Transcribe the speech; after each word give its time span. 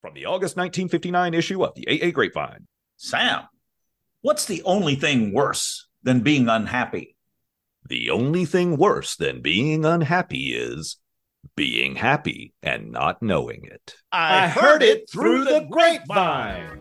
From 0.00 0.14
the 0.14 0.26
August 0.26 0.56
1959 0.56 1.34
issue 1.34 1.64
of 1.64 1.74
the 1.74 1.88
AA 1.88 2.12
Grapevine. 2.12 2.68
Sam, 2.98 3.42
what's 4.20 4.44
the 4.44 4.62
only 4.62 4.94
thing 4.94 5.32
worse 5.32 5.88
than 6.04 6.20
being 6.20 6.48
unhappy? 6.48 7.16
The 7.88 8.10
only 8.10 8.44
thing 8.44 8.76
worse 8.76 9.16
than 9.16 9.42
being 9.42 9.84
unhappy 9.84 10.54
is 10.54 10.98
being 11.56 11.96
happy 11.96 12.52
and 12.62 12.92
not 12.92 13.22
knowing 13.22 13.64
it. 13.64 13.96
I, 14.12 14.46
heard 14.46 14.84
it 14.84 15.10
through 15.10 15.44
the 15.46 15.66
grapevine. 15.68 16.78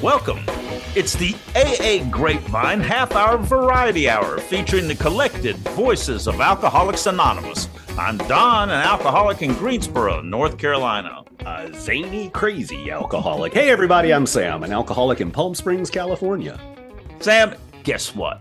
Welcome. 0.00 0.38
It's 0.94 1.14
the 1.14 1.34
AA 1.56 2.08
Grapevine 2.10 2.80
half 2.80 3.16
hour 3.16 3.38
variety 3.38 4.08
hour 4.08 4.38
featuring 4.38 4.86
the 4.86 4.94
collected 4.94 5.56
voices 5.56 6.28
of 6.28 6.40
Alcoholics 6.40 7.06
Anonymous. 7.06 7.68
I'm 8.00 8.16
Don, 8.16 8.70
an 8.70 8.80
alcoholic 8.80 9.42
in 9.42 9.52
Greensboro, 9.52 10.22
North 10.22 10.56
Carolina. 10.56 11.22
A 11.40 11.70
zany, 11.74 12.30
crazy 12.30 12.90
alcoholic. 12.90 13.52
Hey, 13.52 13.68
everybody, 13.68 14.14
I'm 14.14 14.24
Sam, 14.24 14.62
an 14.62 14.72
alcoholic 14.72 15.20
in 15.20 15.30
Palm 15.30 15.54
Springs, 15.54 15.90
California. 15.90 16.58
Sam, 17.18 17.54
guess 17.82 18.14
what? 18.14 18.40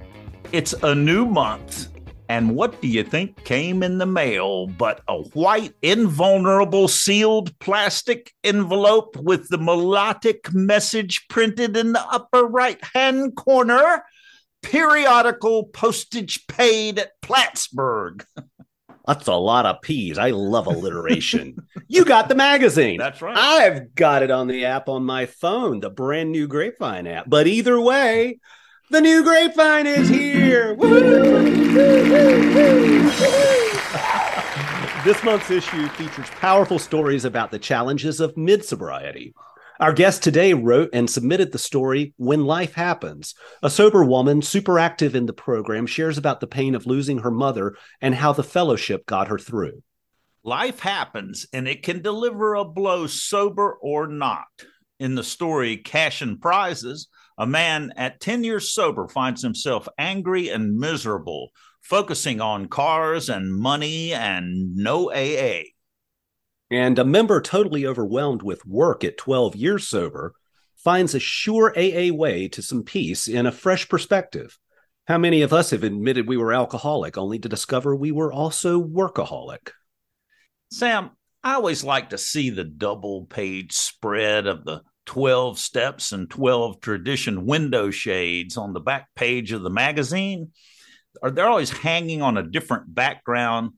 It's 0.53 0.72
a 0.81 0.95
new 0.95 1.26
month. 1.26 1.90
And 2.30 2.55
what 2.55 2.81
do 2.81 2.88
you 2.88 3.03
think 3.03 3.44
came 3.44 3.84
in 3.84 3.98
the 3.98 4.05
mail 4.05 4.67
but 4.67 5.02
a 5.09 5.17
white, 5.17 5.73
invulnerable, 5.81 6.88
sealed 6.88 7.59
plastic 7.59 8.31
envelope 8.45 9.17
with 9.17 9.50
the 9.50 9.58
melodic 9.58 10.53
message 10.53 11.28
printed 11.28 11.76
in 11.76 11.91
the 11.91 12.08
upper 12.08 12.45
right 12.45 12.81
hand 12.94 13.36
corner? 13.36 14.05
Periodical 14.62 15.66
postage 15.66 16.48
paid 16.48 16.98
at 17.00 17.22
Plattsburgh. 17.22 18.26
That's 19.09 19.27
a 19.27 19.34
lot 19.34 19.66
of 19.66 19.81
P's. 19.81 20.20
I 20.20 20.30
love 20.30 20.68
alliteration. 20.68 21.67
you 21.88 22.05
got 22.05 22.30
the 22.30 22.36
magazine. 22.36 23.00
That's 23.00 23.23
right. 23.23 23.36
I've 23.36 23.95
got 23.95 24.22
it 24.22 24.30
on 24.30 24.45
the 24.45 24.66
app 24.66 24.88
on 24.88 25.04
my 25.04 25.26
phone, 25.26 25.80
the 25.80 25.90
brand 25.90 26.31
new 26.31 26.47
Grapevine 26.47 27.08
app. 27.08 27.28
But 27.28 27.47
either 27.47 27.81
way, 27.81 28.39
the 28.92 29.02
new 29.02 29.23
Grapevine 29.23 29.88
is 29.88 30.09
here. 30.09 30.75
this 35.03 35.23
month's 35.23 35.50
issue 35.50 35.88
features 35.89 36.30
powerful 36.30 36.78
stories 36.78 37.25
about 37.25 37.50
the 37.50 37.58
challenges 37.58 38.19
of 38.19 38.38
mid 38.38 38.64
sobriety. 38.64 39.34
Our 39.80 39.94
guest 39.94 40.23
today 40.23 40.53
wrote 40.53 40.89
and 40.91 41.09
submitted 41.09 41.53
the 41.53 41.58
story 41.58 42.13
When 42.17 42.44
Life 42.44 42.73
Happens. 42.73 43.33
A 43.63 43.69
sober 43.69 44.03
woman, 44.03 44.41
super 44.41 44.77
active 44.77 45.16
in 45.16 45.25
the 45.25 45.31
program, 45.31 45.85
shares 45.85 46.17
about 46.17 46.41
the 46.41 46.47
pain 46.47 46.75
of 46.75 46.85
losing 46.85 47.19
her 47.19 47.31
mother 47.31 47.77
and 48.02 48.13
how 48.13 48.33
the 48.33 48.44
fellowship 48.44 49.05
got 49.05 49.30
her 49.30 49.39
through. 49.39 49.81
Life 50.44 50.81
happens 50.81 51.47
and 51.53 51.66
it 51.66 51.81
can 51.81 52.02
deliver 52.02 52.55
a 52.55 52.66
blow 52.66 53.07
sober 53.07 53.77
or 53.81 54.05
not. 54.05 54.47
In 55.00 55.16
the 55.16 55.23
story 55.23 55.77
Cash 55.77 56.22
and 56.22 56.41
Prizes, 56.41 57.07
a 57.38 57.47
man 57.47 57.94
at 57.95 58.19
10 58.19 58.44
years 58.44 58.73
sober 58.73 59.07
finds 59.07 59.41
himself 59.41 59.88
angry 59.97 60.50
and 60.50 60.77
miserable, 60.77 61.52
focusing 61.80 62.41
on 62.41 62.67
cars 62.67 63.30
and 63.30 63.55
money 63.55 64.13
and 64.13 64.75
no 64.75 65.09
AA. 65.09 65.61
And 66.72 67.00
a 67.00 67.06
member 67.06 67.42
totally 67.42 67.86
overwhelmed 67.86 68.44
with 68.44 68.66
work 68.66 69.03
at 69.03 69.17
12 69.17 69.56
years 69.56 69.88
sober 69.88 70.34
finds 70.75 71.16
a 71.16 71.20
sure 71.20 71.73
AA 71.78 72.14
way 72.14 72.48
to 72.50 72.62
some 72.62 72.84
peace 72.84 73.28
in 73.28 73.45
a 73.45 73.52
fresh 73.52 73.89
perspective. 73.89 74.58
How 75.08 75.17
many 75.17 75.42
of 75.42 75.52
us 75.52 75.72
have 75.72 75.84
admitted 75.84 76.28
we 76.28 76.38
were 76.38 76.53
alcoholic 76.53 77.17
only 77.17 77.40
to 77.40 77.50
discover 77.50 77.95
we 77.95 78.12
were 78.12 78.31
also 78.31 78.81
workaholic? 78.81 79.72
Sam, 80.72 81.09
I 81.44 81.56
always 81.56 81.84
like 81.84 82.12
to 82.12 82.17
see 82.17 82.52
the 82.52 82.64
double 82.64 83.25
page 83.25 83.73
spread 83.73 84.45
of 84.45 84.66
the 84.66 84.84
12 85.08 85.58
steps 85.58 86.12
and 86.12 86.30
12 86.30 86.81
tradition 86.81 87.47
window 87.47 87.90
shades 87.90 88.58
on 88.58 88.73
the 88.73 88.80
back 88.80 89.08
page 89.16 89.52
of 89.52 89.64
the 89.64 89.70
magazine. 89.72 90.51
They're 91.24 91.50
always 91.50 91.72
hanging 91.72 92.22
on 92.22 92.38
a 92.38 92.47
different 92.47 92.94
background 92.94 93.72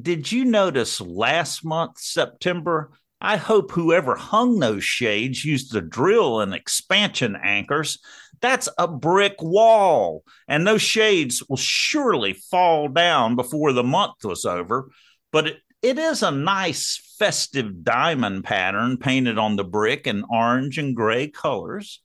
did 0.00 0.30
you 0.30 0.44
notice 0.44 1.00
last 1.00 1.64
month, 1.64 1.98
September? 1.98 2.90
I 3.20 3.36
hope 3.36 3.70
whoever 3.70 4.16
hung 4.16 4.58
those 4.58 4.84
shades 4.84 5.44
used 5.44 5.72
the 5.72 5.80
drill 5.80 6.40
and 6.40 6.52
expansion 6.52 7.36
anchors. 7.42 7.98
That's 8.40 8.68
a 8.76 8.86
brick 8.86 9.36
wall, 9.40 10.24
and 10.46 10.66
those 10.66 10.82
shades 10.82 11.42
will 11.48 11.56
surely 11.56 12.34
fall 12.34 12.88
down 12.88 13.36
before 13.36 13.72
the 13.72 13.84
month 13.84 14.24
was 14.24 14.44
over. 14.44 14.90
But 15.32 15.46
it, 15.46 15.56
it 15.80 15.98
is 15.98 16.22
a 16.22 16.30
nice 16.30 17.14
festive 17.18 17.82
diamond 17.84 18.44
pattern 18.44 18.98
painted 18.98 19.38
on 19.38 19.56
the 19.56 19.64
brick 19.64 20.06
in 20.06 20.24
orange 20.28 20.76
and 20.78 20.94
gray 20.94 21.28
colors. 21.28 22.02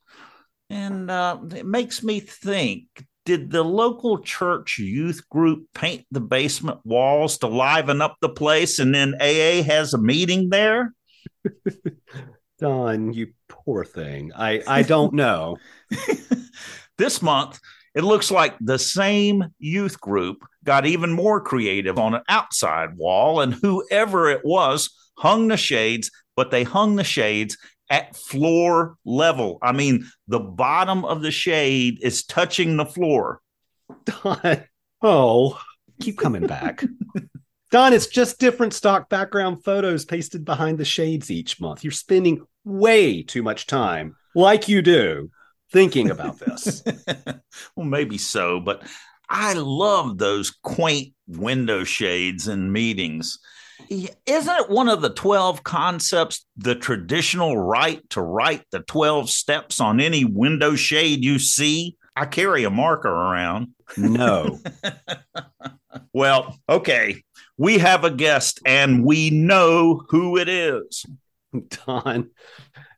And 0.70 1.10
uh, 1.10 1.40
it 1.56 1.66
makes 1.66 2.04
me 2.04 2.20
think 2.20 2.86
did 3.30 3.52
the 3.52 3.62
local 3.62 4.18
church 4.18 4.80
youth 4.80 5.22
group 5.30 5.68
paint 5.76 6.04
the 6.10 6.20
basement 6.20 6.80
walls 6.84 7.38
to 7.38 7.46
liven 7.46 8.02
up 8.02 8.18
the 8.22 8.30
place 8.30 8.80
and 8.80 8.96
then 8.96 9.14
AA 9.22 9.62
has 9.62 9.94
a 9.94 10.00
meeting 10.00 10.50
there? 10.50 10.96
Don, 12.60 13.14
you 13.14 13.28
poor 13.48 13.86
thing. 13.86 14.32
I, 14.36 14.64
I 14.66 14.82
don't 14.82 15.14
know. 15.14 15.60
this 16.98 17.22
month, 17.22 17.60
it 17.94 18.04
looks 18.04 18.32
like 18.32 18.56
the 18.60 18.80
same 18.80 19.44
youth 19.60 20.02
group 20.02 20.44
got 20.64 20.88
even 20.88 21.12
more 21.12 21.40
creative 21.40 22.00
on 22.00 22.16
an 22.16 22.24
outside 22.30 22.98
wall, 22.98 23.42
and 23.42 23.54
whoever 23.54 24.28
it 24.32 24.42
was 24.44 24.90
hung 25.20 25.50
the 25.50 25.58
shades, 25.58 26.10
but 26.36 26.50
they 26.50 26.64
hung 26.64 26.96
the 26.96 27.04
shades 27.04 27.60
at 27.90 28.16
floor 28.16 28.96
level. 29.06 29.58
I 29.62 29.72
mean, 29.72 30.06
the 30.28 30.40
bottom 30.40 31.06
of 31.06 31.22
the 31.22 31.32
shade 31.32 32.00
is 32.02 32.24
touching 32.24 32.78
the 32.78 32.86
floor. 32.86 33.42
Don, 34.06 34.64
oh, 35.02 35.60
keep 36.00 36.18
coming 36.18 36.48
back. 36.48 36.84
Don, 37.72 37.94
it's 37.94 38.08
just 38.08 38.40
different 38.40 38.74
stock 38.74 39.10
background 39.10 39.64
photos 39.64 40.06
pasted 40.06 40.44
behind 40.44 40.78
the 40.78 40.86
shades 40.86 41.30
each 41.30 41.62
month. 41.62 41.84
You're 41.84 41.92
spending 41.92 42.46
way 42.64 43.22
too 43.22 43.44
much 43.44 43.68
time, 43.68 44.16
like 44.34 44.68
you 44.68 44.82
do, 44.82 45.30
thinking 45.72 46.10
about 46.10 46.40
this. 46.40 46.84
well, 47.76 47.86
maybe 47.86 48.18
so, 48.18 48.60
but 48.60 48.84
I 49.30 49.54
love 49.54 50.18
those 50.18 50.50
quaint 50.50 51.14
window 51.28 51.84
shades 51.84 52.48
in 52.48 52.72
meetings 52.72 53.38
isn't 53.90 54.56
it 54.56 54.70
one 54.70 54.90
of 54.90 55.02
the 55.02 55.10
12 55.10 55.64
concepts 55.64 56.46
the 56.58 56.76
traditional 56.76 57.58
right 57.58 58.08
to 58.12 58.22
write 58.22 58.64
the 58.72 58.82
12 58.82 59.30
steps 59.30 59.80
on 59.80 60.00
any 60.00 60.26
window 60.26 60.76
shade 60.76 61.24
you 61.24 61.40
see? 61.40 61.98
I 62.16 62.26
carry 62.26 62.64
a 62.66 62.70
marker 62.70 63.10
around. 63.10 63.70
No. 63.98 64.60
well, 66.14 66.58
okay. 66.68 67.24
We 67.58 67.78
have 67.80 68.04
a 68.04 68.12
guest 68.12 68.60
and 68.66 69.06
we 69.06 69.30
know 69.30 70.04
who 70.10 70.38
it 70.38 70.50
is. 70.50 71.06
Don, 71.86 72.30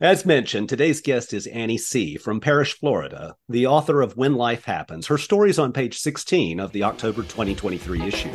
as 0.02 0.26
mentioned, 0.26 0.68
today's 0.68 1.00
guest 1.00 1.34
is 1.34 1.48
Annie 1.48 1.78
C. 1.78 2.18
from 2.18 2.42
Parrish, 2.42 2.78
Florida, 2.78 3.36
the 3.48 3.68
author 3.68 4.02
of 4.02 4.18
When 4.18 4.36
Life 4.36 4.66
Happens. 4.66 5.08
Her 5.08 5.18
story 5.18 5.52
is 5.52 5.60
on 5.60 5.72
page 5.72 6.00
16 6.00 6.60
of 6.60 6.72
the 6.74 6.84
October 6.84 7.22
2023 7.22 8.02
issue, 8.02 8.32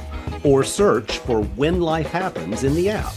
or 0.46 0.62
search 0.62 1.18
for 1.18 1.42
When 1.42 1.80
Life 1.80 2.06
Happens 2.06 2.62
in 2.62 2.74
the 2.74 2.88
app. 2.90 3.12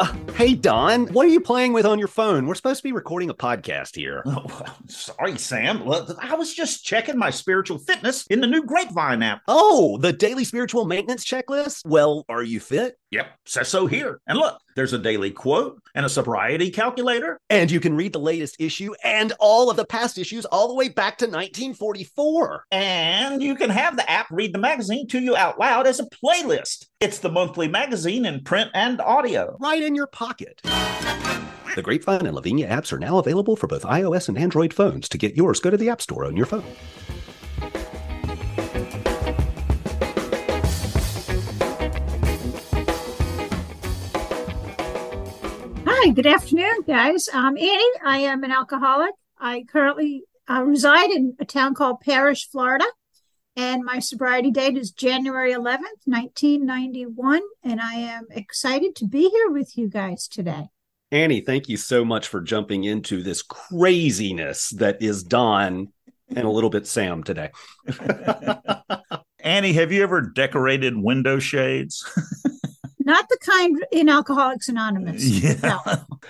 Uh, 0.00 0.14
hey, 0.32 0.54
Don, 0.54 1.06
what 1.08 1.26
are 1.26 1.30
you 1.30 1.42
playing 1.42 1.74
with 1.74 1.84
on 1.84 1.98
your 1.98 2.08
phone? 2.08 2.46
We're 2.46 2.54
supposed 2.54 2.78
to 2.78 2.84
be 2.84 2.92
recording 2.92 3.28
a 3.28 3.34
podcast 3.34 3.96
here. 3.96 4.22
Oh, 4.24 4.64
sorry, 4.88 5.36
Sam. 5.36 5.82
I 6.22 6.34
was 6.36 6.54
just 6.54 6.82
checking 6.82 7.18
my 7.18 7.28
spiritual 7.28 7.76
fitness 7.76 8.26
in 8.28 8.40
the 8.40 8.46
new 8.46 8.64
Grapevine 8.64 9.22
app. 9.22 9.42
Oh, 9.46 9.98
the 9.98 10.14
daily 10.14 10.44
spiritual 10.44 10.86
maintenance 10.86 11.26
checklist? 11.26 11.82
Well, 11.84 12.24
are 12.30 12.42
you 12.42 12.60
fit? 12.60 12.96
Yep, 13.10 13.26
says 13.44 13.68
so 13.68 13.86
here. 13.86 14.22
And 14.26 14.38
look, 14.38 14.58
there's 14.80 14.94
a 14.94 14.98
daily 14.98 15.30
quote 15.30 15.78
and 15.94 16.06
a 16.06 16.08
sobriety 16.08 16.70
calculator. 16.70 17.38
And 17.50 17.70
you 17.70 17.80
can 17.80 17.94
read 17.96 18.14
the 18.14 18.18
latest 18.18 18.56
issue 18.58 18.94
and 19.04 19.34
all 19.38 19.68
of 19.68 19.76
the 19.76 19.84
past 19.84 20.16
issues 20.16 20.46
all 20.46 20.68
the 20.68 20.74
way 20.74 20.88
back 20.88 21.18
to 21.18 21.26
1944. 21.26 22.64
And 22.70 23.42
you 23.42 23.56
can 23.56 23.68
have 23.68 23.96
the 23.96 24.10
app 24.10 24.28
read 24.30 24.54
the 24.54 24.58
magazine 24.58 25.06
to 25.08 25.20
you 25.20 25.36
out 25.36 25.60
loud 25.60 25.86
as 25.86 26.00
a 26.00 26.06
playlist. 26.06 26.86
It's 26.98 27.18
the 27.18 27.30
monthly 27.30 27.68
magazine 27.68 28.24
in 28.24 28.42
print 28.42 28.70
and 28.72 29.02
audio. 29.02 29.58
Right 29.60 29.82
in 29.82 29.94
your 29.94 30.06
pocket. 30.06 30.62
The 30.62 31.82
Grapevine 31.82 32.24
and 32.24 32.34
La 32.34 32.40
Viña 32.40 32.66
apps 32.66 32.90
are 32.90 32.98
now 32.98 33.18
available 33.18 33.56
for 33.56 33.66
both 33.66 33.82
iOS 33.82 34.30
and 34.30 34.38
Android 34.38 34.72
phones. 34.72 35.10
To 35.10 35.18
get 35.18 35.36
yours, 35.36 35.60
go 35.60 35.68
to 35.68 35.76
the 35.76 35.90
App 35.90 36.00
Store 36.00 36.24
on 36.24 36.38
your 36.38 36.46
phone. 36.46 36.64
Hi, 46.02 46.08
good 46.12 46.26
afternoon, 46.26 46.80
guys. 46.86 47.28
I'm 47.30 47.58
Annie. 47.58 47.92
I 48.02 48.20
am 48.20 48.42
an 48.42 48.50
alcoholic. 48.50 49.12
I 49.38 49.66
currently 49.70 50.22
uh, 50.48 50.62
reside 50.62 51.10
in 51.10 51.36
a 51.38 51.44
town 51.44 51.74
called 51.74 52.00
Parrish, 52.00 52.48
Florida. 52.48 52.86
and 53.54 53.84
my 53.84 53.98
sobriety 53.98 54.50
date 54.50 54.78
is 54.78 54.92
January 54.92 55.52
11th, 55.52 56.00
1991. 56.06 57.42
And 57.62 57.82
I 57.82 57.96
am 57.96 58.28
excited 58.30 58.96
to 58.96 59.06
be 59.06 59.28
here 59.28 59.50
with 59.50 59.76
you 59.76 59.90
guys 59.90 60.26
today. 60.26 60.70
Annie, 61.12 61.42
thank 61.42 61.68
you 61.68 61.76
so 61.76 62.02
much 62.02 62.28
for 62.28 62.40
jumping 62.40 62.84
into 62.84 63.22
this 63.22 63.42
craziness 63.42 64.70
that 64.70 65.02
is 65.02 65.22
Don 65.22 65.92
and 66.34 66.46
a 66.46 66.50
little 66.50 66.70
bit 66.70 66.86
Sam 66.86 67.22
today. 67.22 67.50
Annie, 69.40 69.74
have 69.74 69.92
you 69.92 70.02
ever 70.02 70.22
decorated 70.22 70.96
window 70.96 71.38
shades? 71.38 72.10
Not 73.10 73.28
the 73.28 73.38
kind 73.40 73.84
in 73.90 74.08
Alcoholics 74.08 74.68
Anonymous. 74.68 75.24
Yeah. 75.24 75.54
No. 75.64 75.80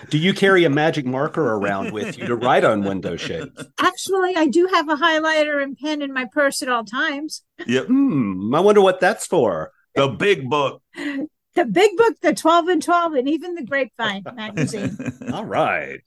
Do 0.09 0.17
you 0.17 0.33
carry 0.33 0.63
a 0.63 0.69
magic 0.69 1.05
marker 1.05 1.53
around 1.53 1.93
with 1.93 2.17
you 2.17 2.25
to 2.25 2.35
write 2.35 2.63
on 2.63 2.83
window 2.83 3.15
shades? 3.17 3.51
Actually, 3.79 4.35
I 4.35 4.47
do 4.47 4.65
have 4.65 4.89
a 4.89 4.95
highlighter 4.95 5.61
and 5.61 5.77
pen 5.77 6.01
in 6.01 6.11
my 6.11 6.25
purse 6.25 6.63
at 6.63 6.69
all 6.69 6.83
times. 6.83 7.43
Yep. 7.67 7.85
Hmm, 7.85 8.55
I 8.55 8.61
wonder 8.61 8.81
what 8.81 8.99
that's 8.99 9.27
for. 9.27 9.71
The 9.93 10.07
big 10.07 10.49
book. 10.49 10.81
The 10.95 11.65
big 11.71 11.95
book, 11.97 12.15
the 12.23 12.33
12 12.33 12.67
and 12.69 12.81
12, 12.81 13.13
and 13.13 13.29
even 13.29 13.53
the 13.53 13.63
Grapevine 13.63 14.23
magazine. 14.33 14.97
All 15.31 15.45
right. 15.45 15.99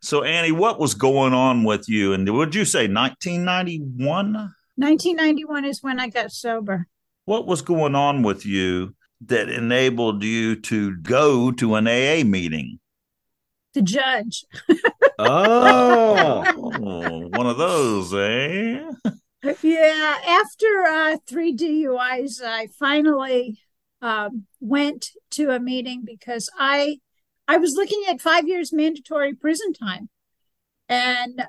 so, 0.00 0.22
Annie, 0.22 0.52
what 0.52 0.78
was 0.78 0.94
going 0.94 1.32
on 1.32 1.64
with 1.64 1.88
you? 1.88 2.12
And 2.12 2.32
would 2.32 2.54
you 2.54 2.64
say 2.64 2.86
1991? 2.86 4.34
1991 4.76 5.64
is 5.64 5.82
when 5.82 5.98
I 5.98 6.08
got 6.10 6.30
sober. 6.30 6.86
What 7.24 7.48
was 7.48 7.62
going 7.62 7.96
on 7.96 8.22
with 8.22 8.46
you 8.46 8.94
that 9.22 9.48
enabled 9.48 10.22
you 10.22 10.56
to 10.62 10.96
go 10.96 11.50
to 11.52 11.74
an 11.74 11.86
AA 11.86 12.24
meeting? 12.24 12.78
The 13.74 13.82
judge. 13.82 14.44
oh, 15.18 16.44
one 17.30 17.46
of 17.46 17.58
those, 17.58 18.14
eh? 18.14 18.90
Yeah, 19.62 20.16
after 20.26 20.82
uh, 20.88 21.18
three 21.28 21.54
DUIs, 21.54 22.42
I 22.42 22.66
finally 22.78 23.60
um, 24.02 24.46
went 24.60 25.10
to 25.32 25.50
a 25.50 25.60
meeting 25.60 26.02
because 26.04 26.50
I 26.58 26.98
I 27.46 27.58
was 27.58 27.74
looking 27.74 28.02
at 28.08 28.20
five 28.20 28.48
years 28.48 28.72
mandatory 28.72 29.34
prison 29.34 29.72
time, 29.72 30.08
and 30.88 31.46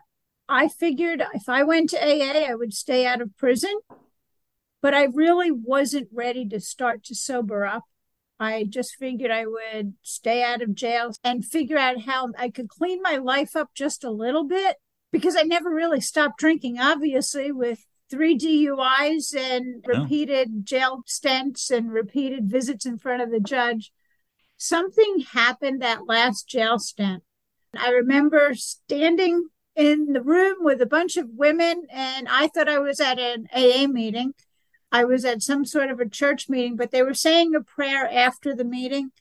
I 0.48 0.68
figured 0.68 1.24
if 1.34 1.50
I 1.50 1.64
went 1.64 1.90
to 1.92 1.98
AA, 1.98 2.50
I 2.50 2.56
would 2.56 2.74
stay 2.74 3.06
out 3.06 3.22
of 3.22 3.36
prison. 3.38 3.80
But 4.82 4.94
I 4.94 5.06
really 5.06 5.52
wasn't 5.52 6.10
ready 6.14 6.48
to 6.50 6.60
start 6.60 7.04
to 7.06 7.16
sober 7.16 7.66
up. 7.66 7.84
I 8.40 8.66
just 8.70 8.96
figured 8.96 9.32
I 9.32 9.46
would 9.48 9.96
stay 10.04 10.44
out 10.44 10.62
of 10.62 10.76
jail 10.76 11.12
and 11.24 11.44
figure 11.44 11.78
out 11.78 12.02
how 12.02 12.30
I 12.38 12.50
could 12.50 12.70
clean 12.70 13.02
my 13.02 13.18
life 13.18 13.56
up 13.56 13.72
just 13.74 14.04
a 14.04 14.12
little 14.12 14.44
bit 14.44 14.78
because 15.12 15.36
I 15.36 15.42
never 15.42 15.70
really 15.70 16.02
stopped 16.02 16.38
drinking, 16.40 16.80
obviously, 16.80 17.52
with 17.52 17.86
three 18.10 18.38
DUIs 18.38 19.36
and 19.36 19.84
repeated 19.86 20.66
jail 20.66 21.02
stints 21.06 21.72
and 21.72 21.92
repeated 21.92 22.50
visits 22.50 22.86
in 22.86 22.98
front 22.98 23.22
of 23.22 23.32
the 23.32 23.40
judge. 23.40 23.92
Something 24.58 25.26
happened 25.34 25.82
that 25.82 26.08
last 26.08 26.48
jail 26.48 26.80
stint. 26.80 27.24
I 27.76 27.90
remember 27.90 28.54
standing 28.56 29.48
in 29.76 30.14
the 30.14 30.22
room 30.22 30.58
with 30.62 30.82
a 30.82 30.88
bunch 30.88 31.18
of 31.18 31.30
women, 31.34 31.84
and 31.92 32.28
I 32.28 32.48
thought 32.48 32.70
I 32.70 32.80
was 32.80 33.00
at 33.00 33.20
an 33.20 33.48
AA 33.54 33.88
meeting. 33.88 34.34
I 34.92 35.04
was 35.04 35.26
at 35.26 35.42
some 35.42 35.66
sort 35.66 35.92
of 35.92 36.00
a 36.00 36.10
church 36.10 36.50
meeting, 36.50 36.76
but 36.76 36.92
they 36.92 37.04
were 37.04 37.14
saying 37.14 37.54
a 37.56 37.62
prayer 37.62 38.10
after 38.10 38.56
the 38.56 38.64
meeting. 38.64 39.12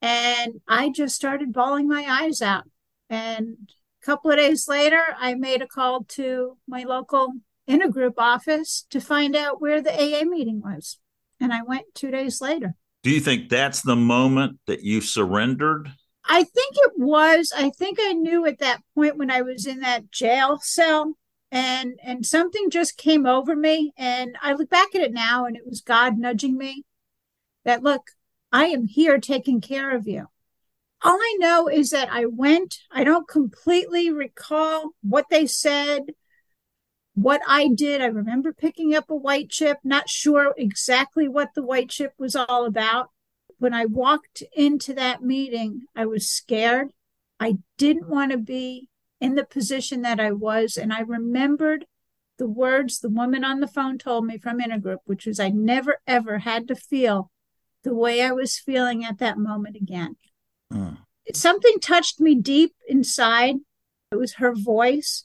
And 0.00 0.60
I 0.66 0.90
just 0.90 1.14
started 1.14 1.52
bawling 1.52 1.88
my 1.88 2.04
eyes 2.08 2.40
out. 2.40 2.64
And 3.10 3.70
a 4.02 4.06
couple 4.06 4.30
of 4.30 4.36
days 4.36 4.68
later, 4.68 5.02
I 5.18 5.34
made 5.34 5.62
a 5.62 5.66
call 5.66 6.04
to 6.04 6.56
my 6.66 6.84
local 6.84 7.34
intergroup 7.68 8.14
office 8.16 8.86
to 8.90 9.00
find 9.00 9.36
out 9.36 9.60
where 9.60 9.82
the 9.82 9.92
AA 9.92 10.24
meeting 10.24 10.62
was. 10.62 10.98
And 11.40 11.52
I 11.52 11.62
went 11.62 11.94
two 11.94 12.10
days 12.10 12.40
later. 12.40 12.74
Do 13.02 13.10
you 13.10 13.20
think 13.20 13.48
that's 13.48 13.82
the 13.82 13.96
moment 13.96 14.58
that 14.66 14.82
you 14.82 15.00
surrendered? 15.00 15.92
I 16.24 16.42
think 16.42 16.74
it 16.76 16.92
was. 16.96 17.52
I 17.56 17.70
think 17.70 17.98
I 18.00 18.12
knew 18.12 18.44
at 18.46 18.58
that 18.58 18.82
point 18.94 19.16
when 19.16 19.30
I 19.30 19.42
was 19.42 19.66
in 19.66 19.80
that 19.80 20.10
jail 20.10 20.58
cell 20.62 21.14
and 21.50 21.98
and 22.02 22.26
something 22.26 22.70
just 22.70 22.98
came 22.98 23.26
over 23.26 23.56
me 23.56 23.92
and 23.96 24.36
I 24.42 24.52
look 24.52 24.68
back 24.68 24.94
at 24.94 25.02
it 25.02 25.12
now 25.12 25.46
and 25.46 25.56
it 25.56 25.66
was 25.66 25.80
God 25.80 26.18
nudging 26.18 26.56
me 26.56 26.84
that 27.64 27.82
look, 27.82 28.10
I 28.52 28.66
am 28.66 28.86
here 28.86 29.18
taking 29.18 29.60
care 29.60 29.94
of 29.94 30.06
you. 30.06 30.26
All 31.02 31.16
I 31.16 31.36
know 31.38 31.68
is 31.68 31.90
that 31.90 32.10
I 32.10 32.26
went, 32.26 32.78
I 32.90 33.04
don't 33.04 33.28
completely 33.28 34.10
recall 34.10 34.90
what 35.02 35.26
they 35.30 35.46
said, 35.46 36.12
what 37.14 37.40
I 37.46 37.68
did. 37.68 38.00
I 38.00 38.06
remember 38.06 38.52
picking 38.52 38.94
up 38.94 39.08
a 39.08 39.16
white 39.16 39.48
chip, 39.48 39.78
not 39.84 40.08
sure 40.08 40.54
exactly 40.56 41.28
what 41.28 41.50
the 41.54 41.62
white 41.62 41.90
chip 41.90 42.14
was 42.18 42.34
all 42.34 42.66
about 42.66 43.10
when 43.58 43.74
I 43.74 43.86
walked 43.86 44.42
into 44.52 44.94
that 44.94 45.22
meeting, 45.22 45.82
I 45.94 46.06
was 46.06 46.30
scared. 46.30 46.92
I 47.40 47.58
didn't 47.76 48.08
want 48.08 48.32
to 48.32 48.38
be 48.38 48.88
in 49.20 49.34
the 49.34 49.44
position 49.44 50.02
that 50.02 50.20
I 50.20 50.32
was. 50.32 50.76
And 50.76 50.92
I 50.92 51.00
remembered 51.00 51.86
the 52.38 52.48
words 52.48 53.00
the 53.00 53.08
woman 53.08 53.44
on 53.44 53.60
the 53.60 53.66
phone 53.66 53.98
told 53.98 54.24
me 54.24 54.38
from 54.38 54.60
Intergroup, 54.60 54.98
which 55.04 55.26
was 55.26 55.40
I 55.40 55.48
never 55.48 56.00
ever 56.06 56.38
had 56.38 56.68
to 56.68 56.76
feel 56.76 57.30
the 57.84 57.94
way 57.94 58.22
I 58.22 58.32
was 58.32 58.58
feeling 58.58 59.04
at 59.04 59.18
that 59.18 59.38
moment 59.38 59.76
again. 59.76 60.16
Mm. 60.72 60.98
Something 61.34 61.78
touched 61.80 62.20
me 62.20 62.34
deep 62.34 62.74
inside. 62.88 63.56
It 64.12 64.16
was 64.16 64.34
her 64.34 64.54
voice. 64.54 65.24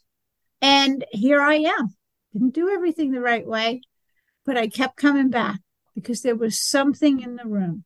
And 0.62 1.06
here 1.12 1.42
I 1.42 1.56
am. 1.56 1.96
Didn't 2.34 2.54
do 2.54 2.70
everything 2.70 3.12
the 3.12 3.22
right 3.22 3.46
way, 3.46 3.82
but 4.46 4.58
I 4.58 4.68
kept 4.68 4.98
coming 4.98 5.30
back 5.30 5.60
because 5.94 6.22
there 6.22 6.36
was 6.36 6.60
something 6.60 7.22
in 7.22 7.36
the 7.36 7.46
room. 7.46 7.86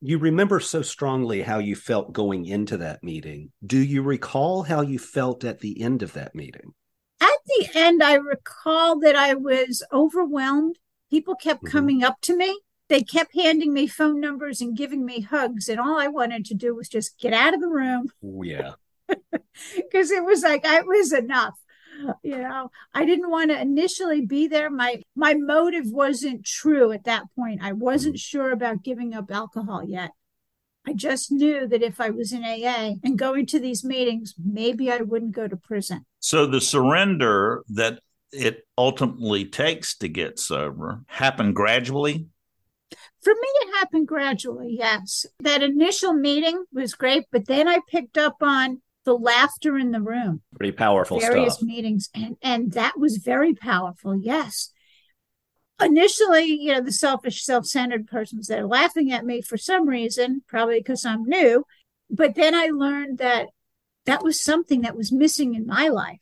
You 0.00 0.18
remember 0.18 0.60
so 0.60 0.82
strongly 0.82 1.42
how 1.42 1.58
you 1.58 1.76
felt 1.76 2.12
going 2.12 2.46
into 2.46 2.76
that 2.78 3.02
meeting. 3.02 3.50
Do 3.64 3.78
you 3.78 4.02
recall 4.02 4.62
how 4.62 4.80
you 4.80 4.98
felt 4.98 5.44
at 5.44 5.60
the 5.60 5.82
end 5.82 6.02
of 6.02 6.14
that 6.14 6.34
meeting? 6.34 6.72
At 7.20 7.28
the 7.46 7.68
end, 7.74 8.02
I 8.02 8.14
recall 8.14 8.98
that 9.00 9.14
I 9.16 9.34
was 9.34 9.82
overwhelmed. 9.92 10.78
People 11.10 11.34
kept 11.34 11.64
Mhm. 11.64 11.70
coming 11.70 12.04
up 12.04 12.20
to 12.22 12.36
me. 12.36 12.60
They 12.88 13.02
kept 13.02 13.34
handing 13.34 13.72
me 13.72 13.86
phone 13.86 14.20
numbers 14.20 14.60
and 14.60 14.76
giving 14.76 15.04
me 15.04 15.20
hugs. 15.20 15.68
And 15.68 15.78
all 15.78 15.98
I 15.98 16.08
wanted 16.08 16.44
to 16.46 16.54
do 16.54 16.74
was 16.74 16.88
just 16.88 17.18
get 17.18 17.32
out 17.32 17.54
of 17.54 17.60
the 17.60 17.68
room 17.68 18.10
Oh, 18.24 18.42
yeah. 18.42 18.72
because 19.76 20.10
it 20.10 20.24
was 20.24 20.42
like, 20.42 20.64
I 20.64 20.80
was 20.82 21.12
enough. 21.12 21.58
You 22.22 22.38
know, 22.38 22.70
I 22.94 23.04
didn't 23.04 23.30
want 23.30 23.50
to 23.50 23.60
initially 23.60 24.24
be 24.24 24.46
there. 24.46 24.70
My 24.70 25.02
my 25.14 25.34
motive 25.34 25.84
wasn't 25.86 26.44
true 26.44 26.92
at 26.92 27.04
that 27.04 27.24
point. 27.36 27.60
I 27.62 27.72
wasn't 27.72 28.14
mm-hmm. 28.14 28.38
sure 28.38 28.52
about 28.52 28.82
giving 28.82 29.14
up 29.14 29.30
alcohol 29.30 29.84
yet. 29.84 30.10
I 30.86 30.94
just 30.94 31.30
knew 31.30 31.66
that 31.68 31.82
if 31.82 32.00
I 32.00 32.10
was 32.10 32.32
in 32.32 32.42
AA 32.42 32.94
and 33.04 33.18
going 33.18 33.46
to 33.46 33.60
these 33.60 33.84
meetings, 33.84 34.34
maybe 34.42 34.90
I 34.90 34.98
wouldn't 34.98 35.32
go 35.32 35.46
to 35.46 35.56
prison. 35.56 36.06
So 36.20 36.46
the 36.46 36.60
surrender 36.60 37.62
that 37.68 38.00
it 38.32 38.66
ultimately 38.78 39.44
takes 39.44 39.96
to 39.98 40.08
get 40.08 40.38
sober 40.38 41.02
happened 41.06 41.54
gradually. 41.54 42.26
For 43.22 43.34
me, 43.34 43.48
it 43.60 43.78
happened 43.78 44.08
gradually, 44.08 44.76
yes. 44.78 45.26
That 45.40 45.62
initial 45.62 46.14
meeting 46.14 46.64
was 46.72 46.94
great, 46.94 47.24
but 47.30 47.46
then 47.46 47.68
I 47.68 47.80
picked 47.88 48.16
up 48.16 48.36
on 48.40 48.80
the 49.04 49.14
laughter 49.14 49.78
in 49.78 49.90
the 49.92 50.00
room, 50.00 50.42
Pretty 50.56 50.72
powerful 50.72 51.20
various 51.20 51.54
stuff. 51.54 51.66
meetings, 51.66 52.08
and, 52.14 52.36
and 52.42 52.72
that 52.72 52.98
was 52.98 53.16
very 53.16 53.54
powerful, 53.54 54.16
yes. 54.16 54.70
Initially, 55.80 56.44
you 56.44 56.72
know, 56.72 56.82
the 56.82 56.92
selfish, 56.92 57.42
self 57.42 57.64
centered 57.66 58.06
person 58.06 58.38
was 58.38 58.48
there 58.48 58.66
laughing 58.66 59.10
at 59.12 59.24
me 59.24 59.40
for 59.40 59.56
some 59.56 59.88
reason, 59.88 60.42
probably 60.46 60.78
because 60.78 61.06
I'm 61.06 61.24
new. 61.24 61.64
But 62.10 62.34
then 62.34 62.54
I 62.54 62.66
learned 62.66 63.18
that 63.18 63.46
that 64.04 64.22
was 64.22 64.38
something 64.40 64.82
that 64.82 64.96
was 64.96 65.10
missing 65.12 65.54
in 65.54 65.66
my 65.66 65.88
life. 65.88 66.20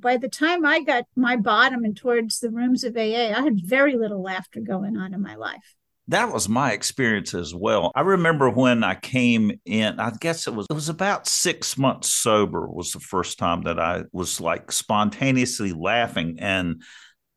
By 0.00 0.16
the 0.16 0.28
time 0.28 0.64
I 0.64 0.80
got 0.82 1.04
my 1.14 1.36
bottom 1.36 1.84
and 1.84 1.96
towards 1.96 2.38
the 2.40 2.50
rooms 2.50 2.82
of 2.82 2.96
AA, 2.96 3.32
I 3.36 3.42
had 3.42 3.60
very 3.64 3.96
little 3.96 4.22
laughter 4.22 4.60
going 4.60 4.96
on 4.96 5.14
in 5.14 5.22
my 5.22 5.34
life. 5.36 5.74
That 6.08 6.32
was 6.32 6.48
my 6.48 6.72
experience 6.72 7.34
as 7.34 7.54
well. 7.54 7.92
I 7.94 8.00
remember 8.00 8.48
when 8.48 8.82
I 8.82 8.94
came 8.94 9.52
in, 9.66 10.00
I 10.00 10.10
guess 10.18 10.46
it 10.46 10.54
was 10.54 10.66
it 10.70 10.74
was 10.74 10.88
about 10.88 11.26
6 11.26 11.76
months 11.76 12.10
sober 12.10 12.66
was 12.66 12.92
the 12.92 13.00
first 13.00 13.38
time 13.38 13.62
that 13.64 13.78
I 13.78 14.04
was 14.12 14.40
like 14.40 14.72
spontaneously 14.72 15.72
laughing 15.72 16.38
and 16.40 16.82